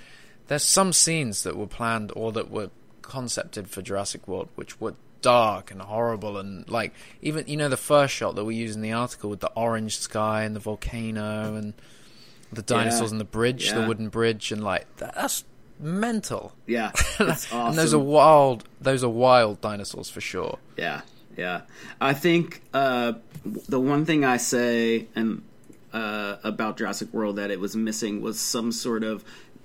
[0.49, 4.95] there's some scenes that were planned or that were concepted for Jurassic World, which were
[5.23, 8.83] dark and horrible, and like even you know the first shot that we use in
[8.83, 11.75] the article with the orange sky and the volcano and
[12.53, 13.15] the dinosaurs Yeah.
[13.15, 15.45] and the bridge, the wooden bridge, and like that's
[15.79, 16.53] mental.
[16.67, 17.59] Yeah, awesome.
[17.69, 18.65] And those are wild.
[18.81, 20.59] Those are wild dinosaurs for sure.
[20.77, 21.03] Yeah,
[21.37, 21.63] yeah.
[22.01, 23.15] I think uh,
[23.69, 25.43] the one thing I say and
[25.93, 29.25] uh, about Jurassic World that it was missing was some sort of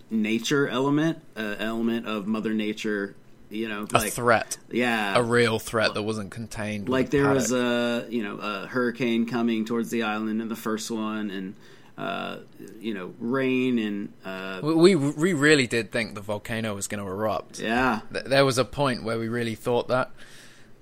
[0.10, 3.16] nature element, uh, element of Mother Nature.
[3.48, 6.90] You know, A like threat, yeah, a real threat that wasn't contained.
[6.90, 10.90] like there was a you know a hurricane coming towards the island in the first
[10.90, 11.54] one, and
[11.98, 12.38] uh,
[12.80, 17.04] you know rain and uh, We, we we really did think the volcano was going
[17.04, 17.60] to erupt.
[17.60, 20.12] yeah, There was a point where we really thought that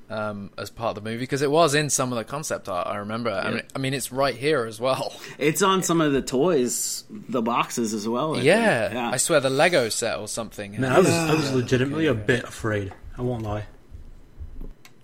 [0.09, 2.87] um, as part of the movie because it was in some of the concept art.
[2.87, 3.31] I remember.
[3.31, 5.13] I, mean, I mean, it's right here as well.
[5.37, 8.35] it's on some of the toys, the boxes as well.
[8.35, 8.41] I.
[8.41, 9.09] Yeah, yeah.
[9.11, 10.79] I swear the Lego set or something.
[10.79, 12.93] Man, I was I was legitimately a bit afraid.
[13.17, 13.65] I won't lie.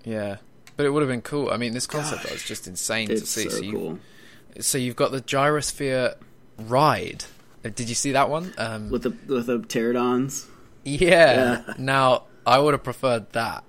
[0.04, 0.38] Yeah,
[0.76, 1.50] but it would have been cool.
[1.50, 3.44] I mean, this concept art is just insane to it's see.
[3.44, 4.00] so, So, you, cool.
[4.60, 6.16] So you've got the gyrosphere
[6.58, 7.26] ride.
[7.64, 8.54] Uh, Did you see that one?
[8.58, 10.46] Um, with the with the pterodons.
[10.84, 11.62] yeah.
[11.68, 11.74] Yeah.
[11.78, 13.64] Now I would have preferred that.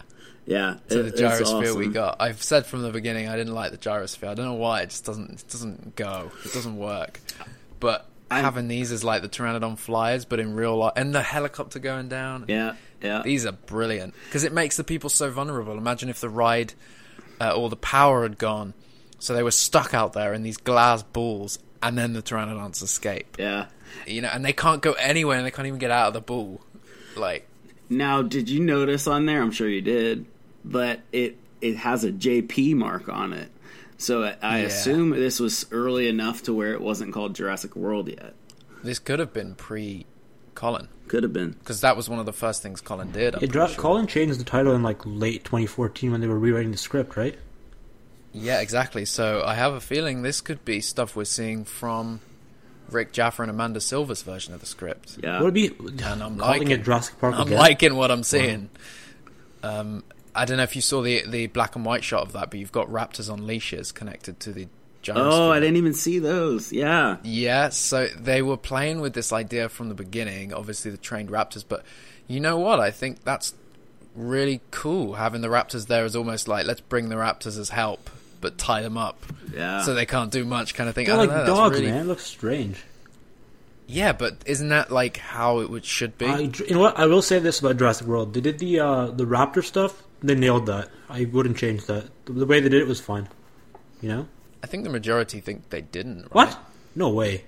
[0.46, 2.16] Yeah, to it- the gyrosphere we got.
[2.20, 4.28] I've said from the beginning I didn't like the gyrosphere.
[4.28, 4.82] I don't know why.
[4.82, 5.30] It just doesn't.
[5.30, 6.32] It doesn't go.
[6.44, 7.20] It doesn't work.
[7.78, 11.22] But I- having these as like the pteranodon flyers, but in real life, and the
[11.22, 12.44] helicopter going down.
[12.48, 15.76] Yeah, yeah, These are brilliant because it makes the people so vulnerable.
[15.78, 16.74] Imagine if the ride
[17.40, 18.74] uh, or the power had gone,
[19.20, 23.36] so they were stuck out there in these glass balls, and then the pteranodons escape.
[23.38, 23.66] yeah.
[24.06, 26.20] You know, and they can't go anywhere, and they can't even get out of the
[26.20, 26.60] ball.
[27.16, 27.46] Like,
[27.88, 29.40] Now, did you notice on there?
[29.42, 30.26] I'm sure you did,
[30.64, 33.50] but it it has a JP mark on it.
[33.98, 34.66] So I, I Yeah.
[34.66, 38.34] assume this was early enough to where it wasn't called Jurassic World yet.
[38.82, 40.06] this could have been pre
[40.54, 40.88] Colin.
[41.08, 41.50] Could have been.
[41.58, 43.34] because that was one of the first things Colin did.
[43.34, 43.76] I'm Yeah, Dra- sure.
[43.76, 47.36] Colin changed the title in like late 2014 when they were rewriting the script, right?
[48.32, 49.04] Yeah, exactly.
[49.04, 52.20] So I have a feeling this could be stuff we're seeing from
[52.90, 55.18] Rick Jaffa and Amanda Silver's version of the script.
[55.22, 55.40] Yeah.
[55.42, 57.58] Would it be And I'm calling liking it Jurassic Park I'm again?
[57.58, 58.70] liking what I'm seeing.
[59.62, 62.50] Um, I don't know if you saw the the black and white shot of that,
[62.50, 64.68] but you've got raptors on leashes connected to the
[65.02, 65.14] gyrosphere.
[65.16, 66.72] Oh, I didn't even see those.
[66.72, 67.16] Yeah.
[67.24, 71.64] Yeah, so they were playing with this idea from the beginning, obviously the trained raptors,
[71.66, 71.84] but
[72.28, 72.78] you know what?
[72.80, 73.54] I think that's
[74.14, 78.08] really cool having the raptors there is almost like let's bring the raptors as help,
[78.40, 79.24] but tie them up
[79.54, 79.82] Yeah.
[79.82, 81.06] so they can't do much kind of thing.
[81.06, 82.02] They're I like know, dogs, really- man.
[82.06, 82.78] It looks strange.
[83.86, 86.26] Yeah, but isn't that like how it would should be?
[86.26, 86.96] I, you know what?
[86.98, 90.04] I will say this about Jurassic World: they did the uh, the raptor stuff.
[90.22, 90.90] They nailed that.
[91.08, 92.08] I wouldn't change that.
[92.26, 93.28] The, the way they did it was fine.
[94.00, 94.28] You know
[94.62, 96.22] I think the majority think they didn't.
[96.22, 96.30] Right?
[96.48, 96.58] what?
[96.94, 97.44] No way.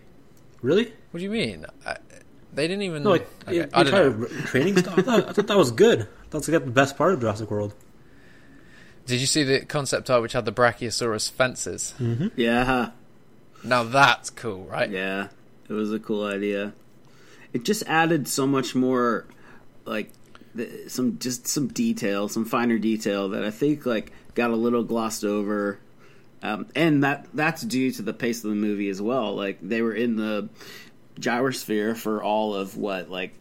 [0.63, 0.93] Really?
[1.13, 1.65] What do you mean?
[1.87, 1.97] I,
[2.53, 3.05] they didn't even.
[3.05, 4.27] No, like Okay, the I don't know.
[4.47, 4.99] training stuff.
[4.99, 6.09] I thought, I thought that was good.
[6.31, 7.73] That's like the best part of Jurassic World.
[9.07, 11.95] Did you see the concept art which had the Brachiosaurus fences?
[12.37, 12.91] yeah.
[13.65, 14.91] Now that's cool, right?
[14.91, 15.29] Yeah.
[15.69, 16.73] It was a cool idea.
[17.53, 19.27] It just added so much more,
[19.85, 20.11] like,
[20.55, 24.85] the, some just some detail, some finer detail that I think like got a little
[24.85, 25.79] glossed over,
[26.43, 29.35] um, and that that's due to the pace of the movie as well.
[29.35, 30.49] Like they were in the
[31.19, 33.35] gyrosphere for all of what like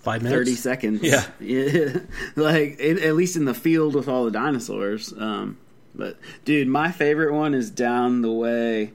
[0.00, 0.38] Five minutes.
[0.50, 1.02] 30 seconds.
[1.02, 1.26] Yeah.
[1.40, 1.98] yeah.
[2.36, 5.12] like, it, at least in the field with all the dinosaurs.
[5.12, 5.58] Um,
[5.94, 8.92] but, dude, my favorite one is down the way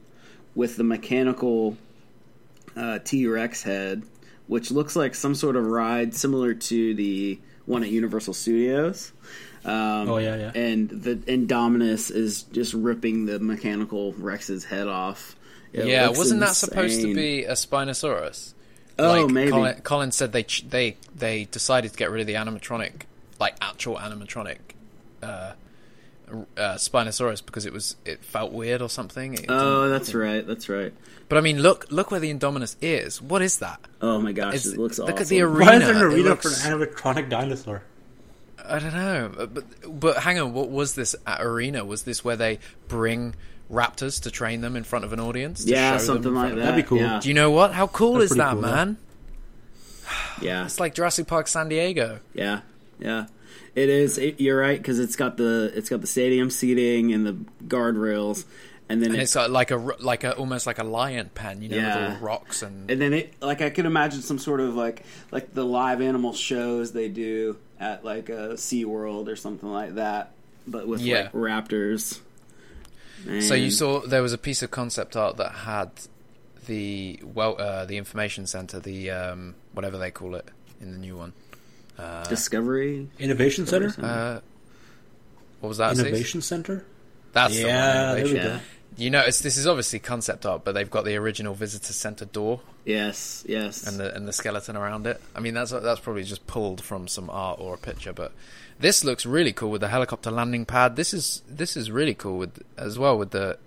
[0.56, 1.78] with the mechanical
[2.76, 4.04] uh, T Rex head,
[4.48, 9.12] which looks like some sort of ride similar to the one at Universal Studios.
[9.63, 10.52] Um, Oh, yeah, yeah.
[10.56, 15.36] And the Indominus is just ripping the mechanical Rex's head off.
[15.72, 18.55] It yeah, wasn't that supposed to be a Spinosaurus?
[18.97, 19.51] Oh, like, maybe.
[19.51, 23.01] Colin, Colin said they ch- they they decided to get rid of the animatronic,
[23.39, 24.58] like actual animatronic,
[25.21, 25.51] uh,
[26.31, 29.34] uh, Spinosaurus because it was it felt weird or something.
[29.36, 30.45] It Oh, didn't- that's right.
[30.47, 30.93] That's right.
[31.27, 33.21] But I mean, look look where the Indominus is.
[33.21, 33.79] What is that?
[34.01, 35.21] Oh my gosh, It's- it looks look awesome.
[35.23, 35.65] at the arena.
[35.65, 37.84] Why is there an arena looks- for an animatronic dinosaur?
[38.67, 41.86] I don't know, but but hang on, what was this arena?
[41.86, 43.36] Was this where they bring
[43.71, 45.65] raptors to train them in front of an audience?
[45.65, 46.62] To Yeah, show something in like that.
[46.62, 46.99] That'd be cool.
[46.99, 47.73] Yeah, Do you know what?
[47.73, 48.75] How cool That's is that, cool, yeah.
[48.75, 48.97] man?
[50.41, 52.19] yeah, It's like Jurassic Park San Diego.
[52.34, 52.62] yeah,
[52.99, 53.25] yeah.
[53.75, 54.17] It is.
[54.17, 57.34] It, you're right because it's got the it's got the stadium seating and the
[57.67, 58.45] guardrails,
[58.88, 61.67] and then And it, it's like a like a almost like a lion pen, you
[61.67, 61.95] know, Yeah.
[62.04, 64.75] with all the rocks and and then it like I can imagine some sort of
[64.75, 69.69] like like the live animal shows they do at like a Sea World or something
[69.69, 70.32] like that,
[70.65, 71.23] but with Yeah.
[71.23, 72.19] like raptors.
[73.41, 75.89] So you saw there was a piece of concept art that had
[76.67, 80.47] the well uh, the information center, the um, whatever they call it
[80.82, 81.34] in the new one.
[81.97, 83.08] Uh, Discovery.
[83.19, 83.93] Innovation Center.
[84.06, 84.39] uh,
[85.62, 85.95] what was that?
[85.95, 86.08] Steve?
[86.08, 86.86] Innovation Center.
[87.34, 88.15] That's the Yeah, one.
[88.15, 88.60] there we go.
[88.97, 92.62] You notice this is obviously concept art, but they've got the original visitor center door
[92.86, 93.43] Yes.
[93.47, 93.86] Yes.
[93.88, 95.19] and the and the skeleton around it.
[95.36, 98.32] I mean, that's that's probably just pulled from some art or a picture, but
[98.79, 100.95] this looks really cool with the helicopter landing pad.
[100.95, 103.57] This is this is really cool with as well with the.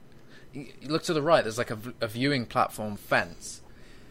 [0.82, 1.44] Look to the right.
[1.44, 3.60] There's like a viewing platform fence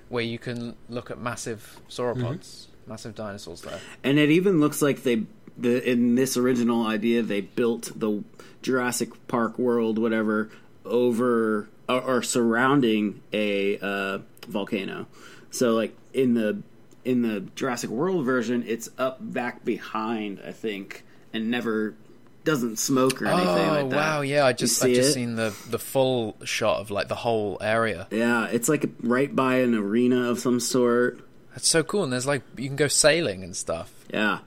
[0.09, 3.79] where you can look at massive sauropods, massive dinosaurs there.
[4.03, 5.23] And it even looks like they
[5.57, 8.23] the in this original idea they built the
[8.61, 10.49] Jurassic Park world whatever
[10.85, 15.07] over or, or surrounding a uh, volcano.
[15.49, 16.61] So like in the
[17.07, 21.95] in the Jurassic World version, it's up back behind I think, and never
[22.43, 23.95] doesn't smoke or anything oh like that.
[23.95, 24.21] Oh wow!
[24.21, 25.13] Yeah, I just I just it?
[25.13, 28.07] seen the the full shot of like the whole area.
[28.11, 31.21] Yeah, it's like right by an arena of some sort.
[31.51, 33.91] That's so cool, and there's like you can go sailing and stuff.
[34.13, 34.39] Yeah.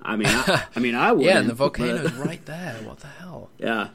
[0.00, 1.24] I mean, I, I mean, I would.
[1.24, 2.74] Yeah, and the volcano's right there.
[2.84, 3.50] What the hell?
[3.58, 3.88] Yeah,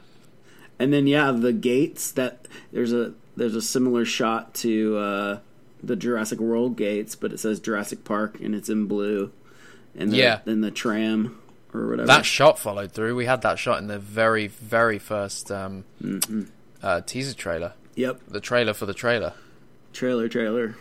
[0.78, 5.38] and then yeah, the gates that there's a there's a similar shot to uh,
[5.86, 9.32] the Jurassic World gates, but it says Jurassic Park and it's in blue,
[9.96, 10.40] and the, Yeah.
[10.44, 11.38] then the tram
[11.72, 12.06] or whatever.
[12.06, 13.14] That shot followed through.
[13.16, 16.42] We had that shot in the very, very first um, Mm-hmm.
[16.82, 17.72] uh, teaser trailer.
[17.94, 19.32] yep, The trailer for the trailer.
[19.92, 20.76] trailer, trailer.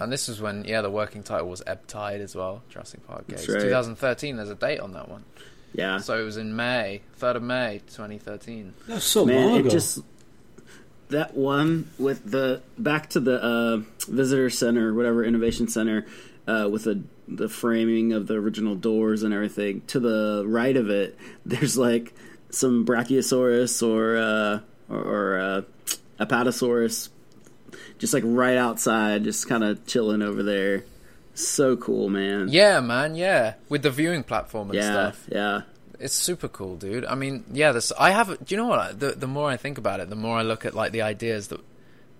[0.00, 2.62] And this was when, yeah, the working title was Ebb Tide as well.
[2.68, 3.54] Jurassic Park That's Gates.
[3.54, 3.62] right.
[3.64, 5.24] 2013, there's a date on that one.
[5.74, 8.74] Yeah, So it was in May, 3rd of May, 2013.
[8.86, 9.98] That was so man, long it just
[11.08, 13.76] that one with the back to the uh,
[14.08, 16.06] visitor center, whatever innovation center,
[16.46, 19.82] uh, with the the framing of the original doors and everything.
[19.88, 22.14] To the right of it, there's like
[22.50, 25.62] some Brachiosaurus or uh, or, or uh,
[26.20, 27.10] Apatosaurus,
[27.98, 30.84] just like right outside, just kind of chilling over there.
[31.34, 32.48] So cool, man.
[32.50, 33.54] Yeah, man, yeah.
[33.68, 35.28] With the viewing platform and yeah, stuff.
[35.30, 35.60] yeah.
[36.00, 37.04] It's super cool, dude.
[37.04, 38.28] I mean, yeah, this I have.
[38.28, 39.00] Do you know what?
[39.00, 41.48] The the more I think about it, the more I look at like the ideas
[41.48, 41.60] that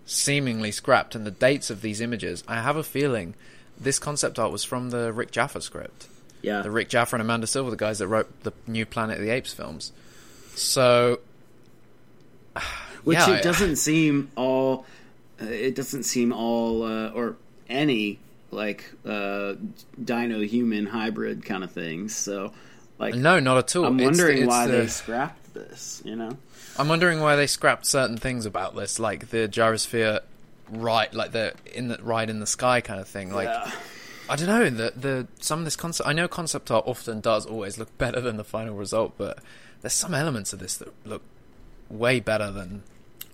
[0.04, 2.42] seemingly scrapped and the dates of these images.
[2.48, 3.34] I have a feeling
[3.78, 6.08] this concept art was from the Rick Jaffa script.
[6.40, 9.22] Yeah, The Rick Jaffa and Amanda Silver, the guys that wrote the new Planet of
[9.24, 9.92] the Apes films.
[10.54, 11.18] So,
[13.04, 14.86] which yeah, it doesn't seem all
[15.42, 17.36] uh, it doesn't seem all uh, or
[17.68, 18.18] any
[18.50, 19.54] like uh
[20.02, 22.50] dino human hybrid kind of things so
[22.98, 23.84] like no, not at all.
[23.86, 26.36] i'm wondering it's why the- they scrapped this you know
[26.80, 30.20] I'm wondering why they scrapped certain things about this, like the gyrosphere,
[30.70, 33.32] right, like the in the ride in the sky kind of thing.
[33.32, 33.72] Like yeah
[34.28, 36.08] I don't know the the some of this concept.
[36.08, 39.38] I know concept art often does always look better than the final result, but
[39.80, 41.22] there's some elements of this that look
[41.88, 42.82] way better than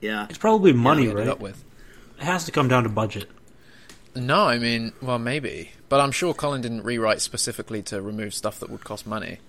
[0.01, 1.29] yeah it's probably money, we right?
[1.29, 1.65] up with.
[2.19, 3.29] It has to come down to budget.
[4.15, 8.61] No, I mean, well, maybe, but I'm sure Colin didn't rewrite specifically to remove stuff
[8.61, 9.41] that would cost money.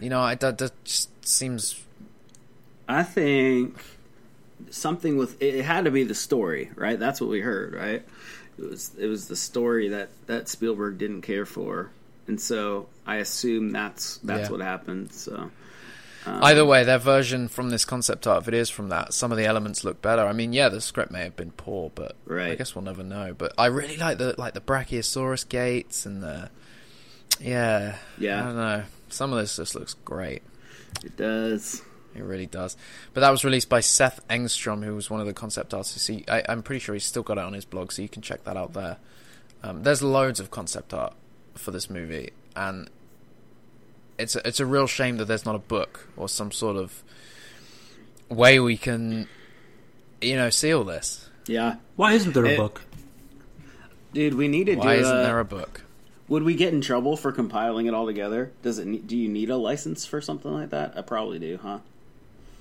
[0.00, 1.78] You know, I, that, that just seems
[2.88, 3.76] i think
[4.70, 8.02] something with it had to be the story right that's what we heard right
[8.58, 11.90] it was it was the story that that spielberg didn't care for
[12.26, 14.50] and so i assume that's that's Yeah.
[14.50, 15.50] what happened so
[16.24, 19.32] um, Either way, their version from this concept art, if it is from that, some
[19.32, 20.24] of the elements look better.
[20.24, 22.14] I mean, yeah, the script may have been poor, but
[22.52, 23.34] I guess we'll never know.
[23.36, 26.48] But I really like the like the Brachiosaurus gates and the
[27.40, 28.40] yeah, Yeah.
[28.40, 28.82] I don't know.
[29.12, 30.42] Some of this just looks great.
[31.04, 31.82] it does
[32.14, 32.76] It really does.
[33.14, 36.06] But that was released by Seth Engstrom, who was one of the concept artists.
[36.06, 38.22] He, I, I'm pretty sure he's still got it on his blog, so you can
[38.22, 38.98] check that out there.
[39.62, 41.14] Um, there's loads of concept art
[41.54, 42.90] for this movie, and
[44.18, 47.02] it's a, it's a real shame that there's not a book or some sort of
[48.28, 49.28] way we can,
[50.20, 51.28] you know, see all this.
[51.46, 52.82] yeah Why isn't there a It- book?
[54.12, 55.02] Dude, we need to Why do.
[55.02, 55.82] isn't a- there a book?
[56.32, 58.52] Would we get in trouble for compiling it all together?
[58.62, 59.06] Does it?
[59.06, 60.94] Do you need a license for something like that?
[60.96, 61.80] I probably do, huh?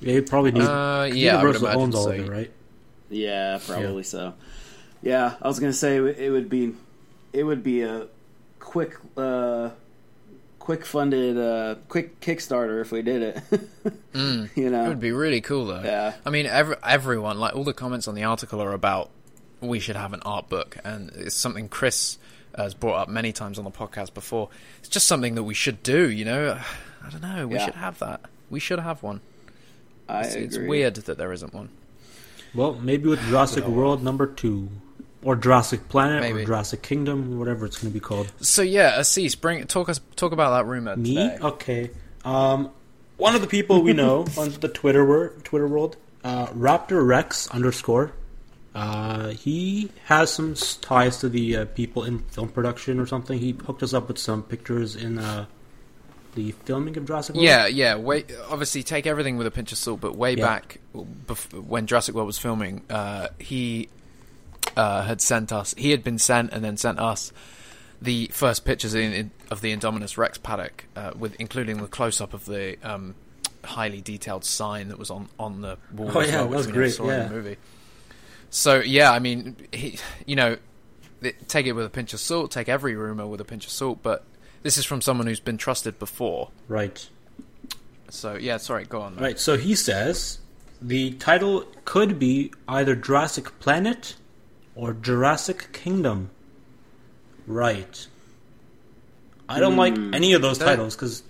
[0.02, 0.64] Yeah, you probably need.
[0.64, 2.12] Uh, yeah, I would imagine owns all so.
[2.12, 2.52] of it, right?
[3.10, 4.34] Yeah, probably so.
[5.02, 6.74] Yeah, I was gonna say it would be,
[7.32, 8.08] it would be a
[8.60, 9.70] quick, uh,
[10.60, 13.70] quick funded, uh, quick Kickstarter if we did it.
[14.54, 15.82] you know, It would be really cool though.
[15.82, 16.16] Yeah.
[16.26, 19.12] I mean, every, everyone, like all the comments on the article are about
[19.62, 22.18] we should have an art book, and it's something Chris
[22.58, 24.50] has brought up many times on the podcast before.
[24.80, 26.10] It's just something that we should do.
[26.10, 26.60] You know,
[27.06, 27.48] I don't know.
[27.48, 27.66] We Yeah.
[27.66, 28.22] should have that.
[28.50, 29.22] We should have one.
[30.10, 30.46] I It's, agree.
[30.46, 31.70] it's weird that there isn't one.
[32.54, 34.70] Well, maybe with Jurassic World number two,
[35.24, 36.42] or Jurassic Planet, Maybe.
[36.42, 38.32] or Jurassic Kingdom, whatever it's going to be called.
[38.42, 41.16] So yeah, Assis, bring talk us talk about that rumor Me?
[41.16, 41.38] today.
[41.42, 41.92] Okay.
[42.26, 42.72] Um,
[43.18, 45.96] one of the people we know on the Twitter wor- Twitter world,
[46.26, 48.12] uh, Raptor Rex underscore.
[48.74, 53.38] Uh, he has some ties to the uh, people in film production or something.
[53.38, 55.46] He hooked us up with some pictures in uh,
[56.36, 57.46] the filming of Jurassic World.
[57.46, 57.96] Yeah, yeah.
[57.96, 60.00] Wait, obviously, take everything with a pinch of salt.
[60.00, 60.46] But way Yeah.
[60.46, 63.90] back bef- when Jurassic World was filming, uh, he
[64.78, 65.74] uh, had sent us.
[65.78, 67.34] He had been sent and then sent us
[68.02, 72.22] the first pictures in, in, of the Indominus Rex paddock, uh, with including the close
[72.22, 73.16] up of the um,
[73.66, 76.10] highly detailed sign that was on on the wall.
[76.16, 77.28] Oh, as yeah, well, that was great, saw in yeah.
[77.28, 77.58] the movie.
[78.52, 79.98] So yeah, I mean, he,
[80.28, 80.58] you know,
[81.48, 82.52] take it with a pinch of salt.
[82.52, 84.24] Take every rumor with a pinch of salt, but.
[84.64, 87.10] This is from someone who's been trusted before, Right.
[88.10, 89.16] so yeah, sorry, go on.
[89.16, 89.24] man.
[89.24, 89.40] Right.
[89.40, 90.38] So he says
[90.80, 94.16] the title could be either Jurassic Planet
[94.76, 96.30] or Jurassic Kingdom.
[97.48, 98.06] Right.
[99.50, 100.14] I don't like hmm.
[100.14, 101.24] any of those That- titles because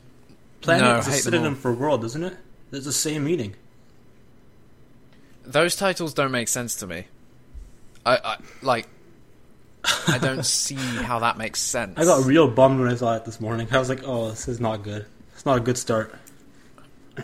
[0.60, 1.60] planet No, is a them synonym all.
[1.60, 2.36] for world, isn't it?
[2.74, 3.56] It's the same meaning.
[5.44, 7.06] Those titles don't make sense to me.
[8.06, 8.88] I, I like.
[10.08, 11.98] I don't see how that makes sense.
[11.98, 13.68] I got real bummed when I saw it this morning.
[13.72, 15.06] I was like, "Oh, this is not good.
[15.34, 16.14] It's not a good start."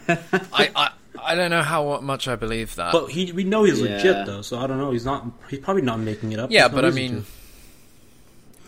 [0.08, 0.18] I,
[0.76, 0.92] I,
[1.24, 2.92] I don't know how much I believe that.
[2.94, 3.96] But he, we know he's Yeah.
[3.96, 4.92] legit though, so I don't know.
[4.92, 5.26] He's not.
[5.50, 6.52] He's probably not making it up.
[6.52, 7.26] yeah, There's no but I mean,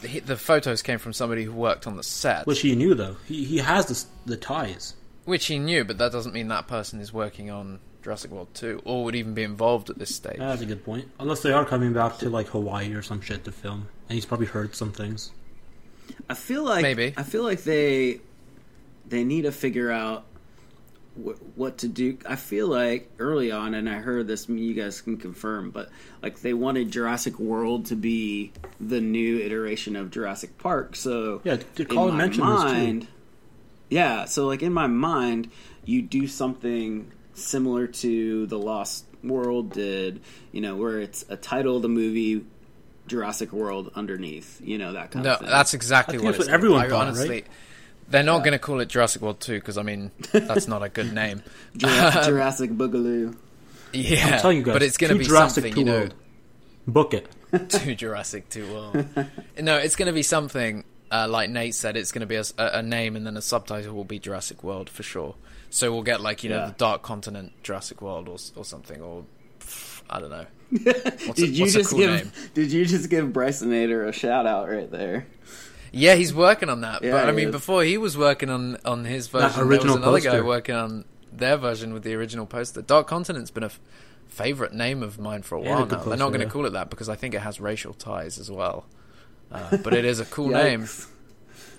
[0.01, 0.07] to.
[0.07, 3.17] the, the photos came from somebody who worked on the set, which he knew though.
[3.27, 4.93] He he has the the ties.
[5.25, 8.81] which he knew, but that doesn't mean that person is working on Jurassic World 2
[8.85, 10.37] or would even be involved at this stage.
[10.37, 11.09] That's a good point.
[11.19, 14.25] Unless they are coming back to like Hawaii or some shit to film, and he's
[14.25, 15.31] probably heard some things.
[16.29, 17.13] I feel like Maybe.
[17.17, 18.21] I feel like they
[19.07, 20.23] they need to figure out
[21.15, 22.17] wh- what to do.
[22.27, 24.47] I feel like early on, and I heard this.
[24.49, 25.89] You guys can confirm, but
[26.23, 30.95] like they wanted Jurassic World to be the new iteration of Jurassic Park.
[30.95, 33.11] So Yeah, to in Colin my mentioned this too.
[33.89, 34.25] yeah.
[34.25, 35.51] So like in my mind,
[35.85, 37.11] you do something
[37.43, 40.21] similar to the Lost World did.
[40.51, 42.45] You know, where it's a title of the movie.
[43.07, 45.49] Jurassic World underneath, you know that kind No, of thing.
[45.49, 47.47] that's exactly I think what, that's it's what everyone I thought, honestly, right?
[48.07, 50.89] They're not going to call it Jurassic World 2 because I mean that's not a
[50.89, 51.41] good name.
[51.77, 53.35] Jura- Jurassic Boogaloo.
[53.93, 55.99] Yeah, I'm telling you guys, but it's going to to be Jurassic something you know.
[56.01, 56.13] World.
[56.85, 57.27] Book it.
[57.69, 59.05] to Jurassic 2 World.
[59.59, 61.97] no, it's going to be something uh, like Nate said.
[61.97, 65.01] It's going to be a name, and then a subtitle will be Jurassic World for
[65.01, 65.33] sure.
[65.69, 66.65] So we'll get like you know Yeah.
[66.67, 69.25] the Dark Continent Jurassic World or or something, or
[70.09, 70.45] I don't know.
[70.69, 72.31] What's did a, you just a cool give name?
[72.53, 75.25] Did you just give Bryson Nader a shout out right there?
[75.91, 77.03] Yeah, he's working on that.
[77.03, 77.51] Yeah, but I mean, is.
[77.51, 81.05] before he was working on on his version, original there was another guy working on
[81.31, 82.81] their version with the original poster.
[82.83, 83.79] Dark Continent's been a f-
[84.27, 85.97] favorite name of mine for a Yeah, while now.
[86.03, 86.51] They're not going to yeah.
[86.51, 88.85] call it that because I think it has racial ties as well.
[89.51, 90.87] Uh, but it is a cool name.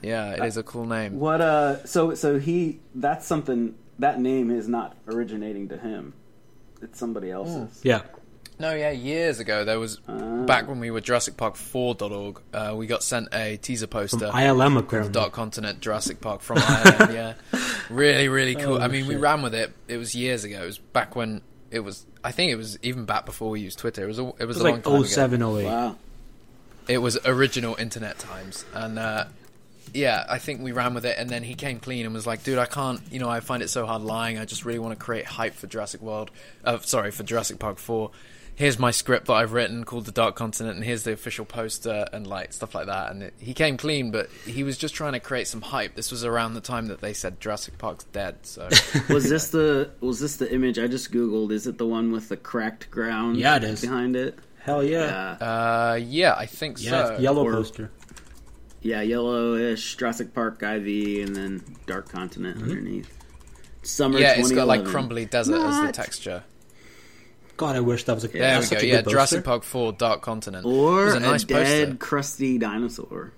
[0.03, 0.09] Yikes.
[0.09, 1.19] Yeah, it is a cool name.
[1.19, 1.85] What uh?
[1.87, 6.15] So so he that's something that name is not originating to him.
[6.83, 7.81] It's somebody else's.
[7.83, 8.03] Yeah.
[8.59, 10.45] No, yeah, years ago there was Ah.
[10.45, 12.41] back when we were JurassicPark4.org.
[12.53, 14.19] Uh, we got sent a teaser poster.
[14.19, 15.13] From ILM apparently.
[15.13, 17.15] Dark Continent Jurassic Park from Ireland.
[17.15, 17.35] yeah,
[17.89, 18.75] really, really cool.
[18.75, 19.73] Oh, I mean, we ran with it.
[19.89, 20.63] It was years ago.
[20.63, 21.41] It was back when
[21.71, 22.05] it was.
[22.23, 24.05] I think it was even back before we used Twitter.
[24.05, 24.19] It was.
[24.19, 25.03] A, it was, It was a long like time ago.
[25.05, 25.65] 07, 08.
[25.65, 25.97] Wow.
[26.89, 29.25] It was original internet times, and uh,
[29.95, 31.17] yeah, I think we ran with it.
[31.19, 33.01] And then he came clean and was like, "Dude, I can't.
[33.11, 34.39] You know, I find it so hard lying.
[34.39, 36.31] I just really want to create hype for Jurassic World.
[36.65, 38.11] Uh, sorry, for Jurassic Park Four.
[38.57, 42.07] Here's my script that I've written called The Dark Continent, and here's the official poster
[42.13, 43.11] and like stuff like that.
[43.11, 45.95] And it, he came clean, but he was just trying to create some hype.
[45.95, 48.37] This was around the time that they said Jurassic Park's dead.
[48.43, 48.69] So
[49.09, 51.53] Was this the was this the image I just googled?
[51.53, 53.39] Is it the one with the cracked ground?
[53.39, 53.81] Yeah, it is.
[53.81, 54.39] behind it.
[54.63, 55.37] Hell yeah.
[55.41, 55.47] Yeah,
[55.93, 57.19] uh, yeah, I think Yeah, so.
[57.19, 57.91] yellow or- poster.
[58.83, 62.71] Yeah, yellowish Jurassic Park IV, and then Dark Continent Mm-hmm.
[62.71, 63.17] underneath.
[63.83, 64.19] Summer.
[64.19, 66.45] Yeah, it's got like crumbly desert as the texture.
[67.57, 68.79] God, I wish that was a There we go.
[68.79, 69.45] Yeah, good Jurassic.
[69.45, 70.65] Park Four Dark Continent.
[70.67, 71.97] or it was a, a nice dead, poster.
[71.99, 73.33] crusty dinosaur.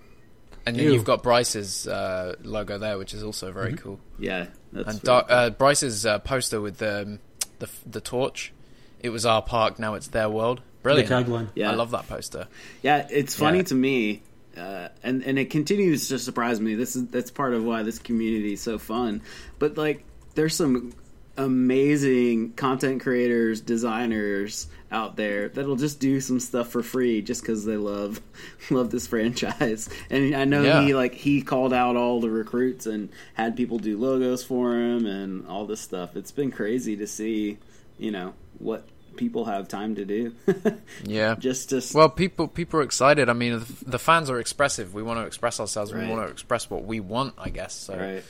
[0.65, 0.93] And then Ew.
[0.93, 3.83] you've got Bryce's uh, logo there, which is also very Mm-hmm.
[3.83, 4.01] cool.
[4.21, 5.37] Yeah, that's And really Dar- cool.
[5.37, 7.19] uh, Bryce's uh, poster with the, um,
[7.59, 8.53] the the torch.
[9.01, 10.61] It was our park, now it's their world.
[10.85, 11.09] Brilliant.
[11.09, 11.49] The Brilliant.
[11.49, 11.53] tagline.
[11.57, 11.73] Yeah.
[11.73, 12.47] I love that poster.
[12.83, 13.65] Yeah, it's funny Yeah.
[13.65, 14.23] to me,
[14.57, 16.75] uh, and and it continues to surprise me.
[16.75, 19.23] This is that's part of why this community is so fun.
[19.59, 20.93] But like, there's some
[21.39, 27.65] amazing content creators, designers out there that'll just do some stuff for free just because
[27.65, 28.21] they love
[28.71, 29.89] love this franchise.
[30.11, 30.83] And I know Yeah.
[30.83, 35.07] he like he called out all the recruits and had people do logos for him
[35.07, 36.17] and all this stuff.
[36.17, 37.59] It's been crazy to see,
[37.99, 38.87] you know what
[39.17, 40.35] people have time to do.
[41.05, 41.35] Yeah.
[41.37, 43.29] Just to Well, people people are excited.
[43.29, 44.95] I mean, the, the fans are expressive.
[44.95, 45.93] We want to express ourselves.
[45.93, 46.05] Right.
[46.05, 47.75] We want to express what we want, I guess.
[47.75, 48.25] So, right.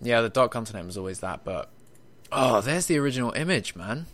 [0.00, 1.44] yeah, the Dark Continent was always that.
[1.44, 1.70] But
[2.30, 4.06] oh, there's the original image, man.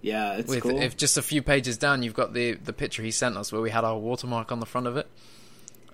[0.00, 0.82] Yeah, it's With cool.
[0.82, 3.62] if just a few pages down, you've got the the picture he sent us where
[3.62, 5.08] we had our watermark on the front of it,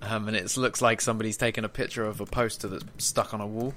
[0.03, 3.40] um, and it looks like somebody's taken a picture of a poster that's stuck on
[3.40, 3.72] a wall.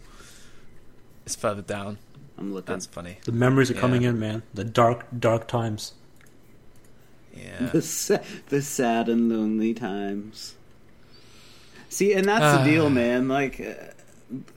[1.25, 1.99] It's further down.
[2.37, 2.73] I'm looking.
[2.73, 3.17] That's funny.
[3.25, 3.81] The memories are Yeah.
[3.81, 4.43] coming in, man.
[4.53, 5.93] The dark, dark times.
[7.35, 7.67] Yeah.
[7.73, 8.19] the sa-
[8.49, 10.55] the sad and lonely times.
[11.89, 13.27] See, and that's the deal, man.
[13.27, 13.73] Like uh,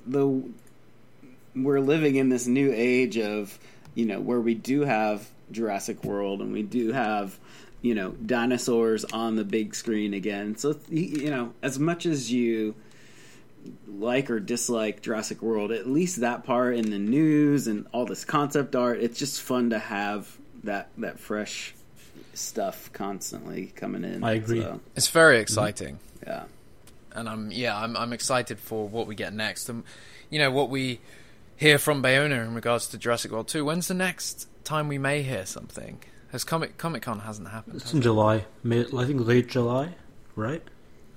[0.07, 0.43] the
[1.55, 3.59] we're living in this new age of
[3.95, 7.39] you know where we do have Jurassic World and we do have
[7.83, 10.57] you know dinosaurs on the big screen again.
[10.57, 12.74] So you know, as much as you
[13.87, 18.25] like or dislike Jurassic World, at least that part in the news and all this
[18.25, 21.75] concept art, it's just fun to have that that fresh
[22.35, 24.23] stuff constantly coming in.
[24.23, 24.61] I agree.
[24.61, 25.43] So, It's very mm-hmm.
[25.43, 25.99] exciting.
[26.27, 26.45] yeah.
[27.14, 29.83] and I'm yeah, I'm I'm excited for what we get next, and
[30.31, 31.01] you know what we
[31.57, 33.64] hear from Bayona in regards to Jurassic World Two.
[33.64, 35.99] When's the next time we may hear something?
[36.33, 37.77] Has Comic Comic Con hasn't happened?
[37.77, 38.03] It's has in it?
[38.03, 39.95] July, mid, I think late July,
[40.35, 40.62] right?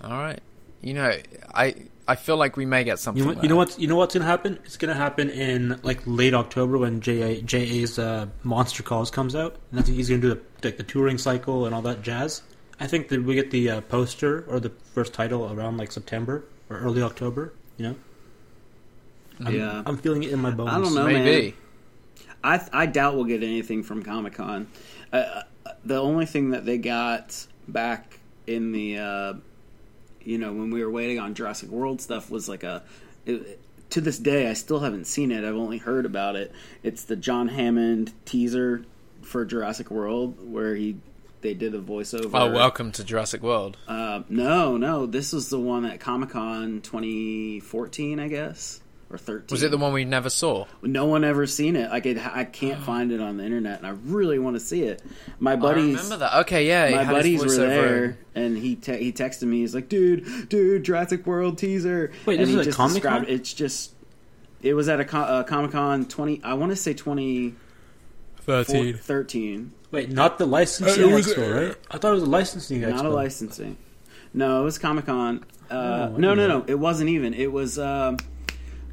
[0.02, 0.40] All right,
[0.82, 1.12] you know,
[1.54, 1.76] I
[2.10, 3.24] I feel like we may get something.
[3.24, 3.78] You know, you know what?
[3.80, 4.58] You know what's gonna happen?
[4.66, 9.58] It's gonna happen in like late October when JA, JA's uh, Monster Calls comes out,
[9.70, 12.42] and I think he's gonna do the, like the touring cycle and all that jazz.
[12.80, 16.46] I think that we get the uh, poster or the first title around like September
[16.72, 17.54] or early October.
[17.78, 17.96] You know,
[19.46, 19.84] I'm, Yeah.
[19.86, 20.72] I'm feeling it in my bones.
[20.72, 21.52] I don't know, Maybe.
[21.52, 21.54] man.
[22.44, 24.66] I I doubt we'll get anything from Comic Con.
[25.14, 29.34] Uh, uh, the only thing that they got back in the uh,
[30.30, 32.84] you know when we were waiting on Jurassic World stuff was like a.
[33.26, 33.60] It,
[33.90, 35.44] to this day, I still haven't seen it.
[35.44, 36.52] I've only heard about it.
[36.84, 38.86] It's the John Hammond teaser
[39.24, 40.98] for Jurassic World where he
[41.42, 42.30] they did a voiceover.
[42.34, 43.78] Oh, welcome to Jurassic World.
[43.88, 48.82] Uh, no, no, this was the one at Comic Con 2014, I guess,
[49.12, 49.48] or 13.
[49.52, 50.66] Was it the one we never saw?
[50.84, 51.90] No one ever seen it.
[51.90, 54.84] Like it, I can't find it on the internet, and I really want to see
[54.84, 55.02] it.
[55.40, 56.34] My I buddies, remember that.
[56.42, 57.58] Okay, yeah, my buddies were voiceover.
[57.58, 59.60] there, and he te- he texted me.
[59.62, 63.26] He's like, "Dude, dude, Jurassic World teaser." Wait, and this he is at just Comic-Con?
[63.28, 63.94] It's just.
[64.62, 66.42] It was at a co- uh, Comic Con 20.
[66.44, 66.94] I want to say
[68.46, 69.72] 2013.
[69.92, 71.76] Wait, not the licensing Uh, it was- expo, right?
[71.90, 72.96] I thought it was a licensing expo.
[72.96, 73.78] Not a licensing.
[74.34, 75.44] No, it was Comic Con.
[75.72, 76.64] Uh, Oh, no, no, no.
[76.68, 77.34] It wasn't even.
[77.34, 78.18] It was um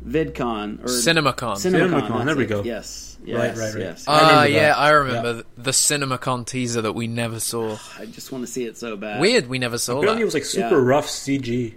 [0.06, 1.56] VidCon or CinemaCon.
[1.56, 2.08] CinemaCon.
[2.08, 2.48] CinemaCon, there we it.
[2.48, 2.62] go.
[2.62, 3.80] Yes, Right, yes, right, right.
[3.82, 4.04] yes.
[4.06, 4.76] I Ah, remember yeah.
[4.76, 7.76] I remember the CinemaCon teaser that we never saw.
[7.98, 9.20] I just want to see it so bad.
[9.20, 10.22] Weird, we never saw Apparently, that.
[10.22, 10.88] it was like super Yeah.
[10.88, 11.74] rough CG.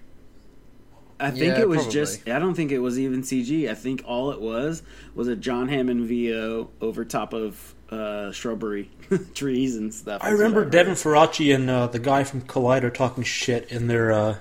[1.22, 1.94] I think Yeah, it was probably.
[1.94, 2.30] just.
[2.30, 3.70] I don't think it was even CG.
[3.70, 4.84] I think all it was
[5.16, 8.90] was a John Hammond VO over top of uh, shrubbery,
[9.34, 10.22] trees and stuff.
[10.24, 10.72] I remember heard.
[10.72, 14.38] Devin Faraci and uh, the guy from Collider talking shit in their uh,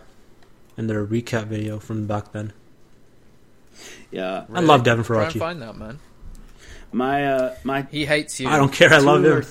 [0.76, 2.52] in their recap video from back then.
[4.10, 5.38] Yeah, I love Devin Try and Faraci.
[5.38, 5.98] find that man.
[6.92, 8.48] my uh, my He hates you.
[8.48, 8.92] I don't care.
[8.92, 9.46] I love two or him.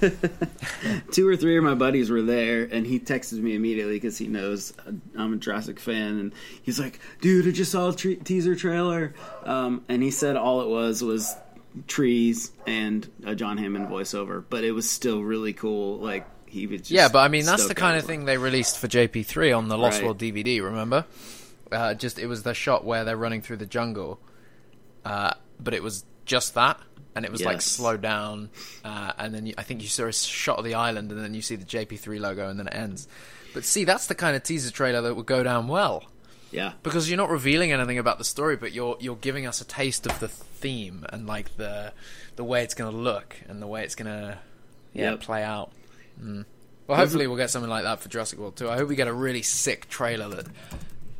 [1.12, 4.26] two or three of my buddies were there, and he texted me immediately because he
[4.26, 4.72] knows
[5.16, 6.32] I'm a Jurassic fan, and
[6.62, 10.60] he's like, "Dude, I just saw a tre- teaser trailer," um, and he said all
[10.62, 11.34] it was was
[11.86, 15.98] trees and a John Hammond voiceover, but it was still really cool.
[15.98, 18.14] Like he was, just Yeah, but I mean that's the kind of for it.
[18.16, 20.04] thing they released for JP3 on the Lost Right.
[20.04, 20.62] World DVD.
[20.62, 21.04] Remember?
[21.72, 24.20] Uh, just it was the shot where they're running through the jungle,
[25.04, 26.80] uh, but it was just that,
[27.14, 27.64] and it was like Yes.
[27.66, 28.50] slowed down,
[28.84, 31.34] uh, and then you, I think you saw a shot of the island, and then
[31.34, 33.08] you see the JP3 logo, and then it ends.
[33.54, 36.04] But see, that's the kind of teaser trailer that would go down well
[36.52, 39.64] Yeah, because you're not revealing anything about the story, but you're you're giving us a
[39.64, 41.92] taste of the theme and like the
[42.36, 44.38] the way it's going to look and the way it's going to
[44.92, 45.20] yeah Yep.
[45.20, 45.72] play out.
[46.20, 46.44] Mm.
[46.86, 48.68] Well, hopefully we'll get something like that for Jurassic World 2.
[48.68, 50.46] I hope we get a really sick trailer that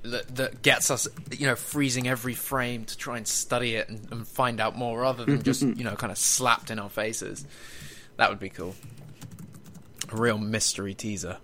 [0.02, 4.08] that, that gets us, you know, freezing every frame to try and study it and,
[4.10, 7.44] and find out more, rather than just you know kind of slapped in our faces.
[8.16, 8.74] That would be cool.
[10.12, 11.38] A real mystery teaser.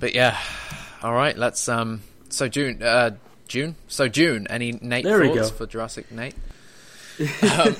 [0.00, 0.38] But yeah,
[1.02, 1.36] all right.
[1.36, 2.02] Let's um.
[2.28, 3.12] So June, uh,
[3.48, 3.76] June.
[3.88, 4.46] So June.
[4.48, 6.34] Any Nate There thoughts for Jurassic Nate?
[7.58, 7.76] um,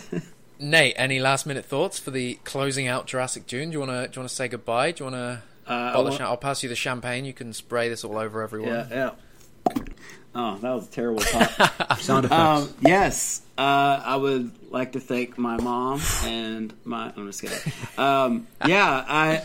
[0.59, 3.71] Nate, any last minute thoughts for the closing out Jurassic June?
[3.71, 4.93] Do you wanna do you wanna say goodbye?
[4.93, 5.43] Do you wanna?
[5.69, 7.25] Uh, I bottle want- cha- I'll pass you the champagne.
[7.25, 8.69] You can spray this all over everyone.
[8.71, 9.11] yeah, yeah.
[10.35, 11.99] Oh, that was a terrible pop.
[11.99, 12.33] Sound effects.
[12.33, 13.61] Um, yes, uh,
[14.05, 17.13] I would like to thank my mom and my.
[17.17, 17.59] I'm just kidding.
[17.97, 19.43] Um, yeah, I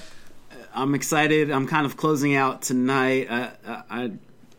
[0.75, 1.49] I'm excited.
[1.51, 3.27] I'm kind of closing out tonight.
[3.31, 4.11] I, I, I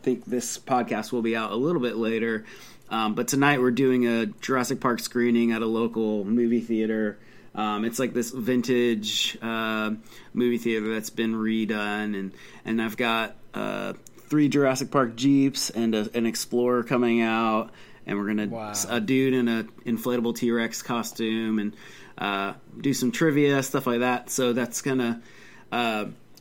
[0.03, 2.45] think this podcast will be out a little bit later,
[2.89, 7.17] um, but tonight we're doing a Jurassic Park screening at a local movie theater.
[7.55, 9.91] Um, it's like this vintage uh,
[10.33, 12.33] movie theater that's been redone, and
[12.65, 13.93] and I've got uh,
[14.29, 17.71] three Jurassic Park Jeeps and a, an Explorer coming out,
[18.05, 18.73] and we're gonna Wow.
[18.89, 21.75] a dude in a inflatable T Rex costume and
[22.17, 24.29] uh, do some trivia stuff like that.
[24.29, 25.21] So that's gonna.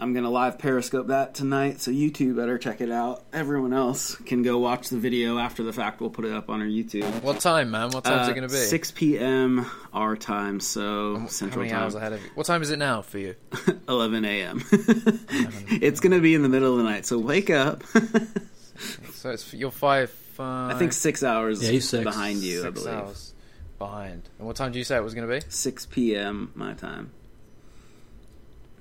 [0.01, 3.23] I'm gonna live Periscope that tonight, so you two better check it out.
[3.33, 6.01] Everyone else can go watch the video after the fact.
[6.01, 7.05] We'll put it up on our YouTube.
[7.23, 7.91] What time, man?
[7.91, 8.61] What time's Uh, it going to be?
[8.61, 9.67] 6 p.m.
[9.93, 11.83] our time, so How Central many time.
[11.85, 12.31] hours ahead of you?
[12.35, 13.37] What time is it now for you?
[13.89, 14.63] 11 a.m.
[14.73, 17.83] it's gonna be in the middle of the night, so wake up.
[19.15, 20.11] So it's you're five.
[20.11, 22.03] five I think six hours Yeah, he's six.
[22.05, 22.61] behind you.
[22.61, 23.33] I six believe hours
[23.79, 24.29] behind.
[24.39, 25.41] And what time do you say it was going to be?
[25.49, 26.51] 6 p.m.
[26.57, 27.11] my time.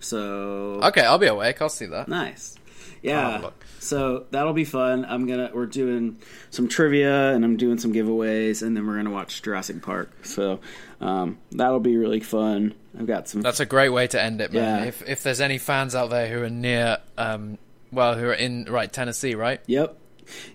[0.03, 1.61] So Okay, I'll be awake.
[1.61, 2.07] I'll see that.
[2.07, 2.55] Nice.
[3.01, 3.49] Yeah.
[3.79, 5.05] So that'll be fun.
[5.05, 6.19] I'm gonna we're doing
[6.51, 10.25] some trivia and I'm doing some giveaways and then we're gonna watch Jurassic Park.
[10.25, 10.61] So
[11.01, 12.73] um, that'll be really fun.
[12.97, 14.83] I've got some That's a great way to end it, man.
[14.83, 14.87] Yeah.
[14.87, 17.57] If if there's any fans out there who are near, um,
[17.91, 19.59] well, who are in right Tennessee, right?
[19.67, 19.97] Yep.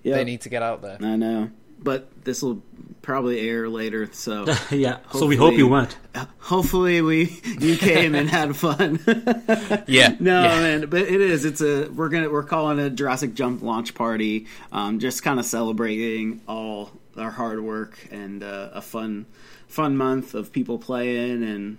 [0.02, 0.14] Yep.
[0.14, 0.96] They need to get out there.
[1.00, 1.50] I know.
[1.80, 2.62] But this will
[3.02, 4.98] probably air later, so yeah.
[5.12, 5.96] So we hope you went.
[6.38, 9.00] hopefully we you came and had fun.
[9.86, 10.14] Yeah.
[10.20, 10.60] No, yeah.
[10.60, 11.44] man, but it is.
[11.44, 14.46] It's a we're gonna we're calling it a Jurassic Jump launch party.
[14.72, 19.26] Um, just kind of celebrating all our hard work and uh, a fun
[19.68, 21.78] fun month of people playing and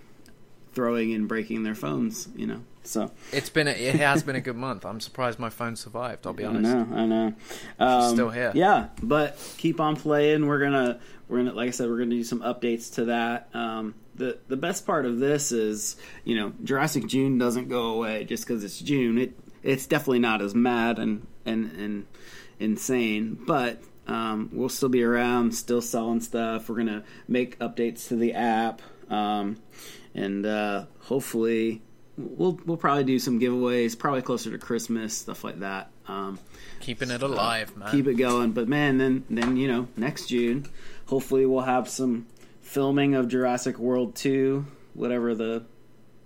[0.74, 2.28] throwing and breaking their phones.
[2.36, 4.86] You know, so It's been a, it has been a good month.
[4.86, 6.26] I'm surprised my phone survived.
[6.26, 6.72] I'll be honest.
[6.72, 7.34] I know, I know.
[7.80, 8.52] Um, still here.
[8.56, 10.48] Yeah, but keep on playing.
[10.48, 13.50] We're gonna, we're gonna, like I said, we're gonna do some updates to that.
[13.54, 18.24] Um, the the best part of this is, you know, Jurassic June doesn't go away
[18.26, 19.18] just because it's June.
[19.18, 22.06] It it's definitely not as mad and and and
[22.60, 23.82] insane, but.
[24.08, 26.68] Um, we'll still be around, still selling stuff.
[26.68, 29.58] We're gonna make updates to the app, um,
[30.16, 31.84] and uh, hopefully,
[32.20, 35.90] we'll we'll probably do some giveaways, probably closer to Christmas, stuff like that.
[36.08, 36.40] Um,
[36.82, 37.92] Keeping it alive, man.
[37.92, 38.52] keep it going.
[38.52, 40.66] But man, then then you know next June,
[41.08, 42.28] hopefully we'll have some
[42.62, 45.64] filming of Jurassic World two, whatever the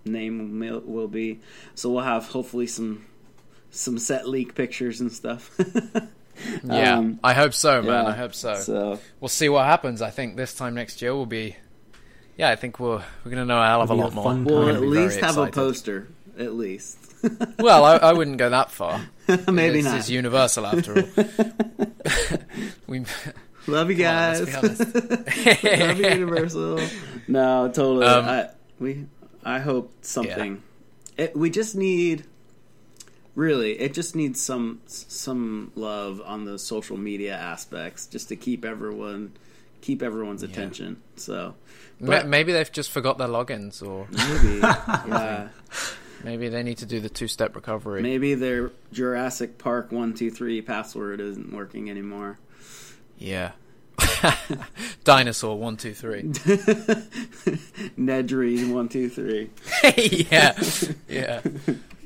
[0.06, 1.40] name will will be.
[1.76, 3.06] So we'll have hopefully some
[3.72, 5.50] some set leak pictures and stuff.
[6.64, 8.06] yeah, Um, I hope so, man.
[8.06, 8.10] yeah.
[8.12, 8.56] I hope so.
[8.56, 10.02] so We'll see what happens.
[10.02, 11.56] I think this time next year will be.
[12.38, 14.24] Yeah, I think we're we're gonna know a hell of a lot a more.
[14.24, 16.08] fun we'll at least very have a poster.
[16.38, 16.98] At least
[17.60, 19.02] Well, I, I wouldn't go that far.
[19.48, 20.00] maybe this not.
[20.00, 22.38] is universal after all.
[22.88, 23.06] we,
[23.68, 24.64] Love you Come on, guys.
[24.64, 25.70] let's be.
[25.70, 26.80] Love you, Universal.
[27.28, 28.06] No, totally.
[28.06, 29.06] Um, I, we,
[29.44, 30.62] I hope something.
[31.16, 32.26] It, we just need,
[33.36, 38.66] really, it just needs some some love on the social media aspects, just to keep
[38.66, 39.32] everyone
[39.84, 41.02] keep everyone's attention.
[41.18, 41.54] So
[42.00, 44.58] Ma- maybe they've just forgot their logins, or maybe,
[45.10, 45.50] yeah,
[46.24, 48.02] maybe they need to do the two-step recovery.
[48.02, 52.40] maybe their Jurassic Park one two three password isn't working anymore.
[53.18, 53.52] Yeah.
[55.04, 56.24] Dinosaur one two three.
[57.98, 59.50] Nedry one two three.
[60.32, 60.60] yeah,
[61.10, 61.42] yeah.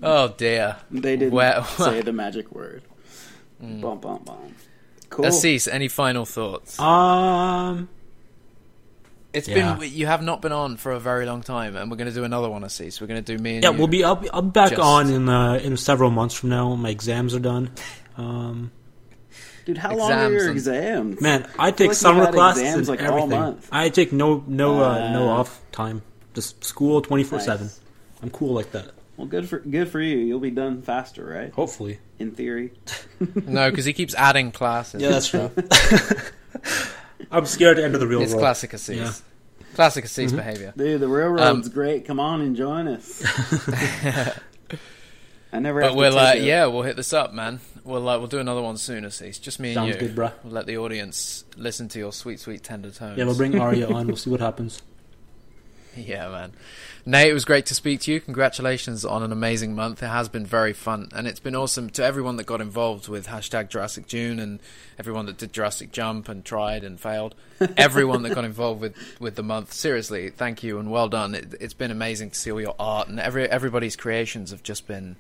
[0.04, 0.78] Oh dear.
[0.92, 2.84] They didn't Well- say the magic word.
[3.64, 3.82] Mm.
[3.82, 4.56] Bum bum bum.
[5.10, 5.26] Cool.
[5.26, 6.80] Assis, any final thoughts?
[6.80, 7.90] Um.
[9.34, 9.76] It's yeah.
[9.76, 12.14] been you have not been on for a very long time, and we're going to
[12.14, 13.00] do another one, Assis.
[13.00, 13.78] We're going to do me and Yeah, you.
[13.78, 14.04] we'll be.
[14.04, 16.74] I'll be, I'll be back Just- on in uh, in several months from now.
[16.76, 17.70] My exams are done.
[18.18, 18.72] Um,
[19.66, 21.22] Dude, how long are your Exams exams?
[21.22, 23.40] man, I feel take like summer had classes exams, and like, all everything.
[23.42, 23.70] month.
[23.72, 26.02] I take no no uh, no Uh, off time.
[26.34, 27.70] Just school twenty four seven.
[28.24, 28.92] I'm cool like that.
[29.18, 30.18] Well, good for good for you.
[30.20, 31.52] You'll be done faster, right?
[31.52, 32.00] Hopefully.
[32.20, 32.72] In theory.
[33.46, 35.02] no, because he keeps adding classes.
[35.02, 35.52] Yeah, that's true.
[37.32, 38.42] I'm scared to enter the real it's world.
[38.42, 38.96] classic Assis.
[38.98, 39.12] Yeah.
[39.76, 40.38] Classic Assis Mm-hmm.
[40.38, 40.74] behavior.
[40.78, 42.06] Dude, the railroad's Um, great.
[42.06, 43.24] Come on and join us.
[45.54, 45.82] I never.
[45.82, 47.60] But we'll uh, yeah, we'll hit this up, man.
[47.84, 49.40] We'll uh, we'll do another one soon, Assis.
[49.40, 50.00] Just me and Sounds you.
[50.08, 50.34] good, bruh.
[50.44, 53.18] We'll let the audience listen to your sweet, sweet tender tones.
[53.18, 54.08] Yeah, we'll bring Arya on.
[54.08, 54.82] We'll see what happens.
[56.08, 56.52] Yeah, man.
[57.06, 58.20] Nate, it was great to speak to you.
[58.20, 60.04] Congratulations on an amazing month.
[60.04, 63.28] It has been very fun, and it's been awesome to everyone that got involved with
[63.28, 64.60] hashtag Jurassic June and
[65.00, 67.34] everyone that did Jurassic Jump and tried and failed.
[67.78, 69.74] everyone that got involved with, with the month.
[69.74, 71.34] Seriously, thank you and well done.
[71.34, 74.86] It, it's been amazing to see all your art and every everybody's creations have just
[74.88, 75.16] been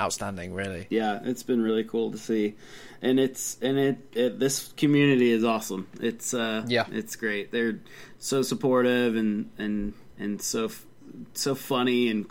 [0.00, 0.54] outstanding.
[0.54, 0.86] Really.
[0.88, 2.54] Yeah, it's been really cool to see,
[3.02, 5.88] and it's and it, it this community is awesome.
[6.00, 6.86] It's uh, Yeah.
[6.92, 7.50] it's great.
[7.52, 7.80] They're
[8.18, 10.70] so supportive and and and so
[11.34, 12.26] so funny and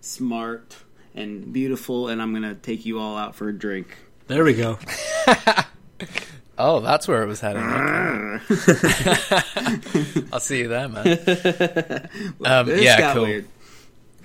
[0.00, 0.76] smart
[1.14, 2.08] and beautiful.
[2.08, 3.96] And I'm gonna take you all out for a drink.
[4.26, 4.78] There we go.
[6.56, 7.62] Oh, that's where it was heading.
[10.32, 11.04] I'll see you there, man.
[12.44, 13.24] Um, yeah, got cool.
[13.24, 13.48] weird.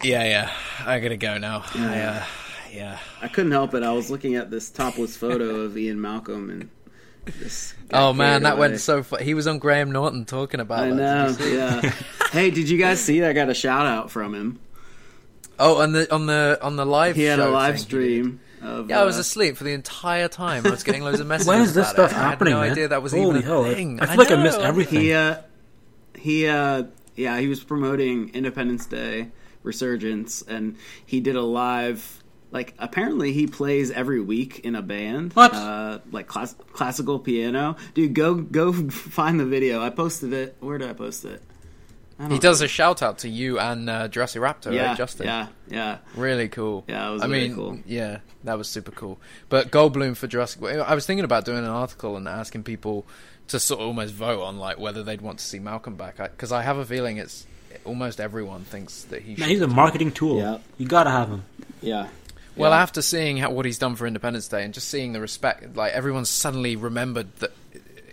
[0.04, 0.52] Yeah, yeah.
[0.86, 1.64] I gotta go now.
[1.74, 2.24] I, uh,
[2.72, 3.00] yeah.
[3.22, 3.82] I couldn't help it.
[3.82, 6.70] I was looking at this topless photo of Ian Malcolm and
[7.38, 7.74] this.
[7.92, 8.60] Oh man, that away.
[8.70, 9.20] went so far.
[9.20, 10.96] He was on Graham Norton talking about I that.
[10.96, 11.28] know.
[11.36, 11.56] Did you see?
[11.58, 11.94] Yeah.
[12.32, 13.24] hey, did you guys see?
[13.24, 14.60] I got a shout out from him.
[15.58, 17.16] Oh, on the on the on the live.
[17.16, 18.40] He had a live thing stream.
[18.62, 20.66] Of, Yeah, I was uh, asleep for the entire time.
[20.68, 21.48] I was getting loads of messages.
[21.48, 22.16] When is this about stuff it.
[22.22, 22.72] happening, I had no man?
[22.74, 23.66] idea that was Holy even hell!
[23.66, 24.00] a I- thing.
[24.02, 25.02] I feel like I missed everything.
[25.02, 25.38] He uh,
[26.16, 26.84] he uh,
[27.16, 29.30] yeah, he was promoting Independence Day
[29.64, 32.24] Resurgence, and he did a live.
[32.52, 35.34] Like apparently he plays every week in a band.
[35.34, 35.54] What?
[35.54, 37.76] Uh, like class- classical piano.
[37.94, 39.82] Dude, go go find the video.
[39.82, 40.56] I posted it.
[40.60, 41.44] Where did I post it?
[42.18, 44.98] I don't He does a shout out to you and uh, Jurassic Raptor, Yeah, right,
[44.98, 45.28] Justin?
[45.28, 45.98] yeah, yeah.
[46.16, 46.84] Really cool.
[46.88, 47.80] Yeah, it was I really mean, cool.
[47.86, 49.20] yeah, that was super cool.
[49.48, 50.62] But Goldblum for Jurassic.
[50.64, 53.06] I was thinking about doing an article and asking people
[53.48, 56.52] to sort of almost vote on like whether they'd want to see Malcolm back, because
[56.52, 57.48] I, have a feeling it's
[57.86, 59.30] almost everyone thinks that he.
[59.30, 59.48] Man, should.
[59.48, 60.40] he's a marketing tool.
[60.40, 60.58] Yeah.
[60.78, 61.46] You gotta have him.
[61.82, 62.10] Yeah.
[62.60, 62.82] Well, Yeah.
[62.82, 65.94] after seeing how, what he's done for Independence Day and just seeing the respect, like
[65.94, 67.52] everyone's suddenly remembered that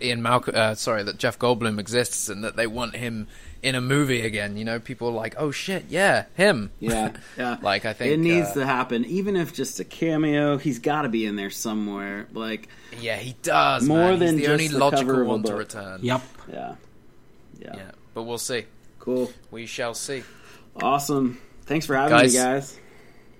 [0.01, 3.27] Ian Malcolm, uh, sorry, that Jeff Goldblum exists and that they want him
[3.63, 4.55] in a movie again.
[4.55, 7.57] You know, people are like, "Oh shit, yeah, him." Yeah, yeah.
[7.63, 10.57] Like, I think, it needs uh, to happen, even if just a cameo.
[10.57, 12.27] He's got to be in there somewhere.
[12.31, 12.69] Like,
[13.01, 13.87] Yeah, he does.
[13.87, 14.11] More man.
[14.11, 15.57] He's than the just only the logical cover one to book.
[15.59, 15.99] return.
[16.03, 16.21] Yep.
[16.53, 16.75] yeah,
[17.59, 18.65] yeah, Yeah, but we'll see.
[18.99, 20.23] cool, We shall see.
[20.81, 21.39] awesome.
[21.65, 22.33] Thanks for having Guys.
[22.35, 22.79] me, guys.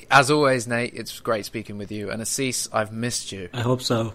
[0.09, 2.09] As always, Nate, it's great speaking with you.
[2.11, 3.49] And Assis, I've missed you.
[3.53, 4.13] I hope so.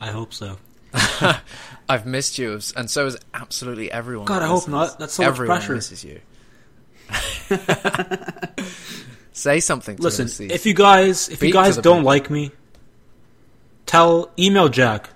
[0.00, 0.56] I hope so.
[1.88, 4.26] I've missed you, and so has absolutely everyone.
[4.26, 4.98] God, I hope not.
[4.98, 5.74] That's so much everyone pressure.
[5.74, 6.20] misses you.
[9.32, 10.50] Say something to Listen, Assis.
[10.52, 12.06] if you guys if Speak you guys don't people.
[12.06, 12.50] like me,
[13.86, 15.10] tell email Jack.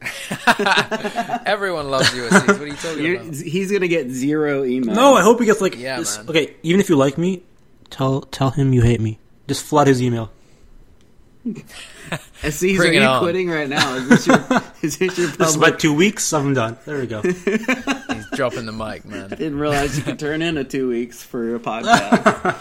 [1.46, 2.46] Everyone loves you, Assis.
[2.48, 3.34] What are you talking You're, about?
[3.34, 4.94] he's gonna get zero emails.
[4.94, 6.28] No, I hope he gets like Yeah, this- man.
[6.30, 7.42] Okay, even if you like me,
[7.92, 9.18] tell tell him you hate me.
[9.46, 10.30] Just flood his email.
[12.44, 13.20] Assis, Bring are you on.
[13.22, 13.94] quitting right now?
[13.94, 14.36] Is this your,
[14.82, 16.32] is this your This is about two weeks.
[16.32, 16.76] I'm done.
[16.84, 17.22] There we go.
[17.22, 19.32] He's dropping the mic, man.
[19.32, 22.60] I Didn't realize you could turn into two weeks for a podcast.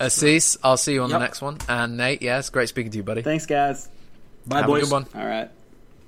[0.00, 1.18] Assis, I'll see you on Yep.
[1.18, 1.58] the next one.
[1.68, 3.22] And Nate, yes, great speaking to you, buddy.
[3.22, 3.88] Thanks, guys.
[4.46, 4.82] Bye, Have boys.
[4.82, 5.06] a good one.
[5.14, 5.50] All right.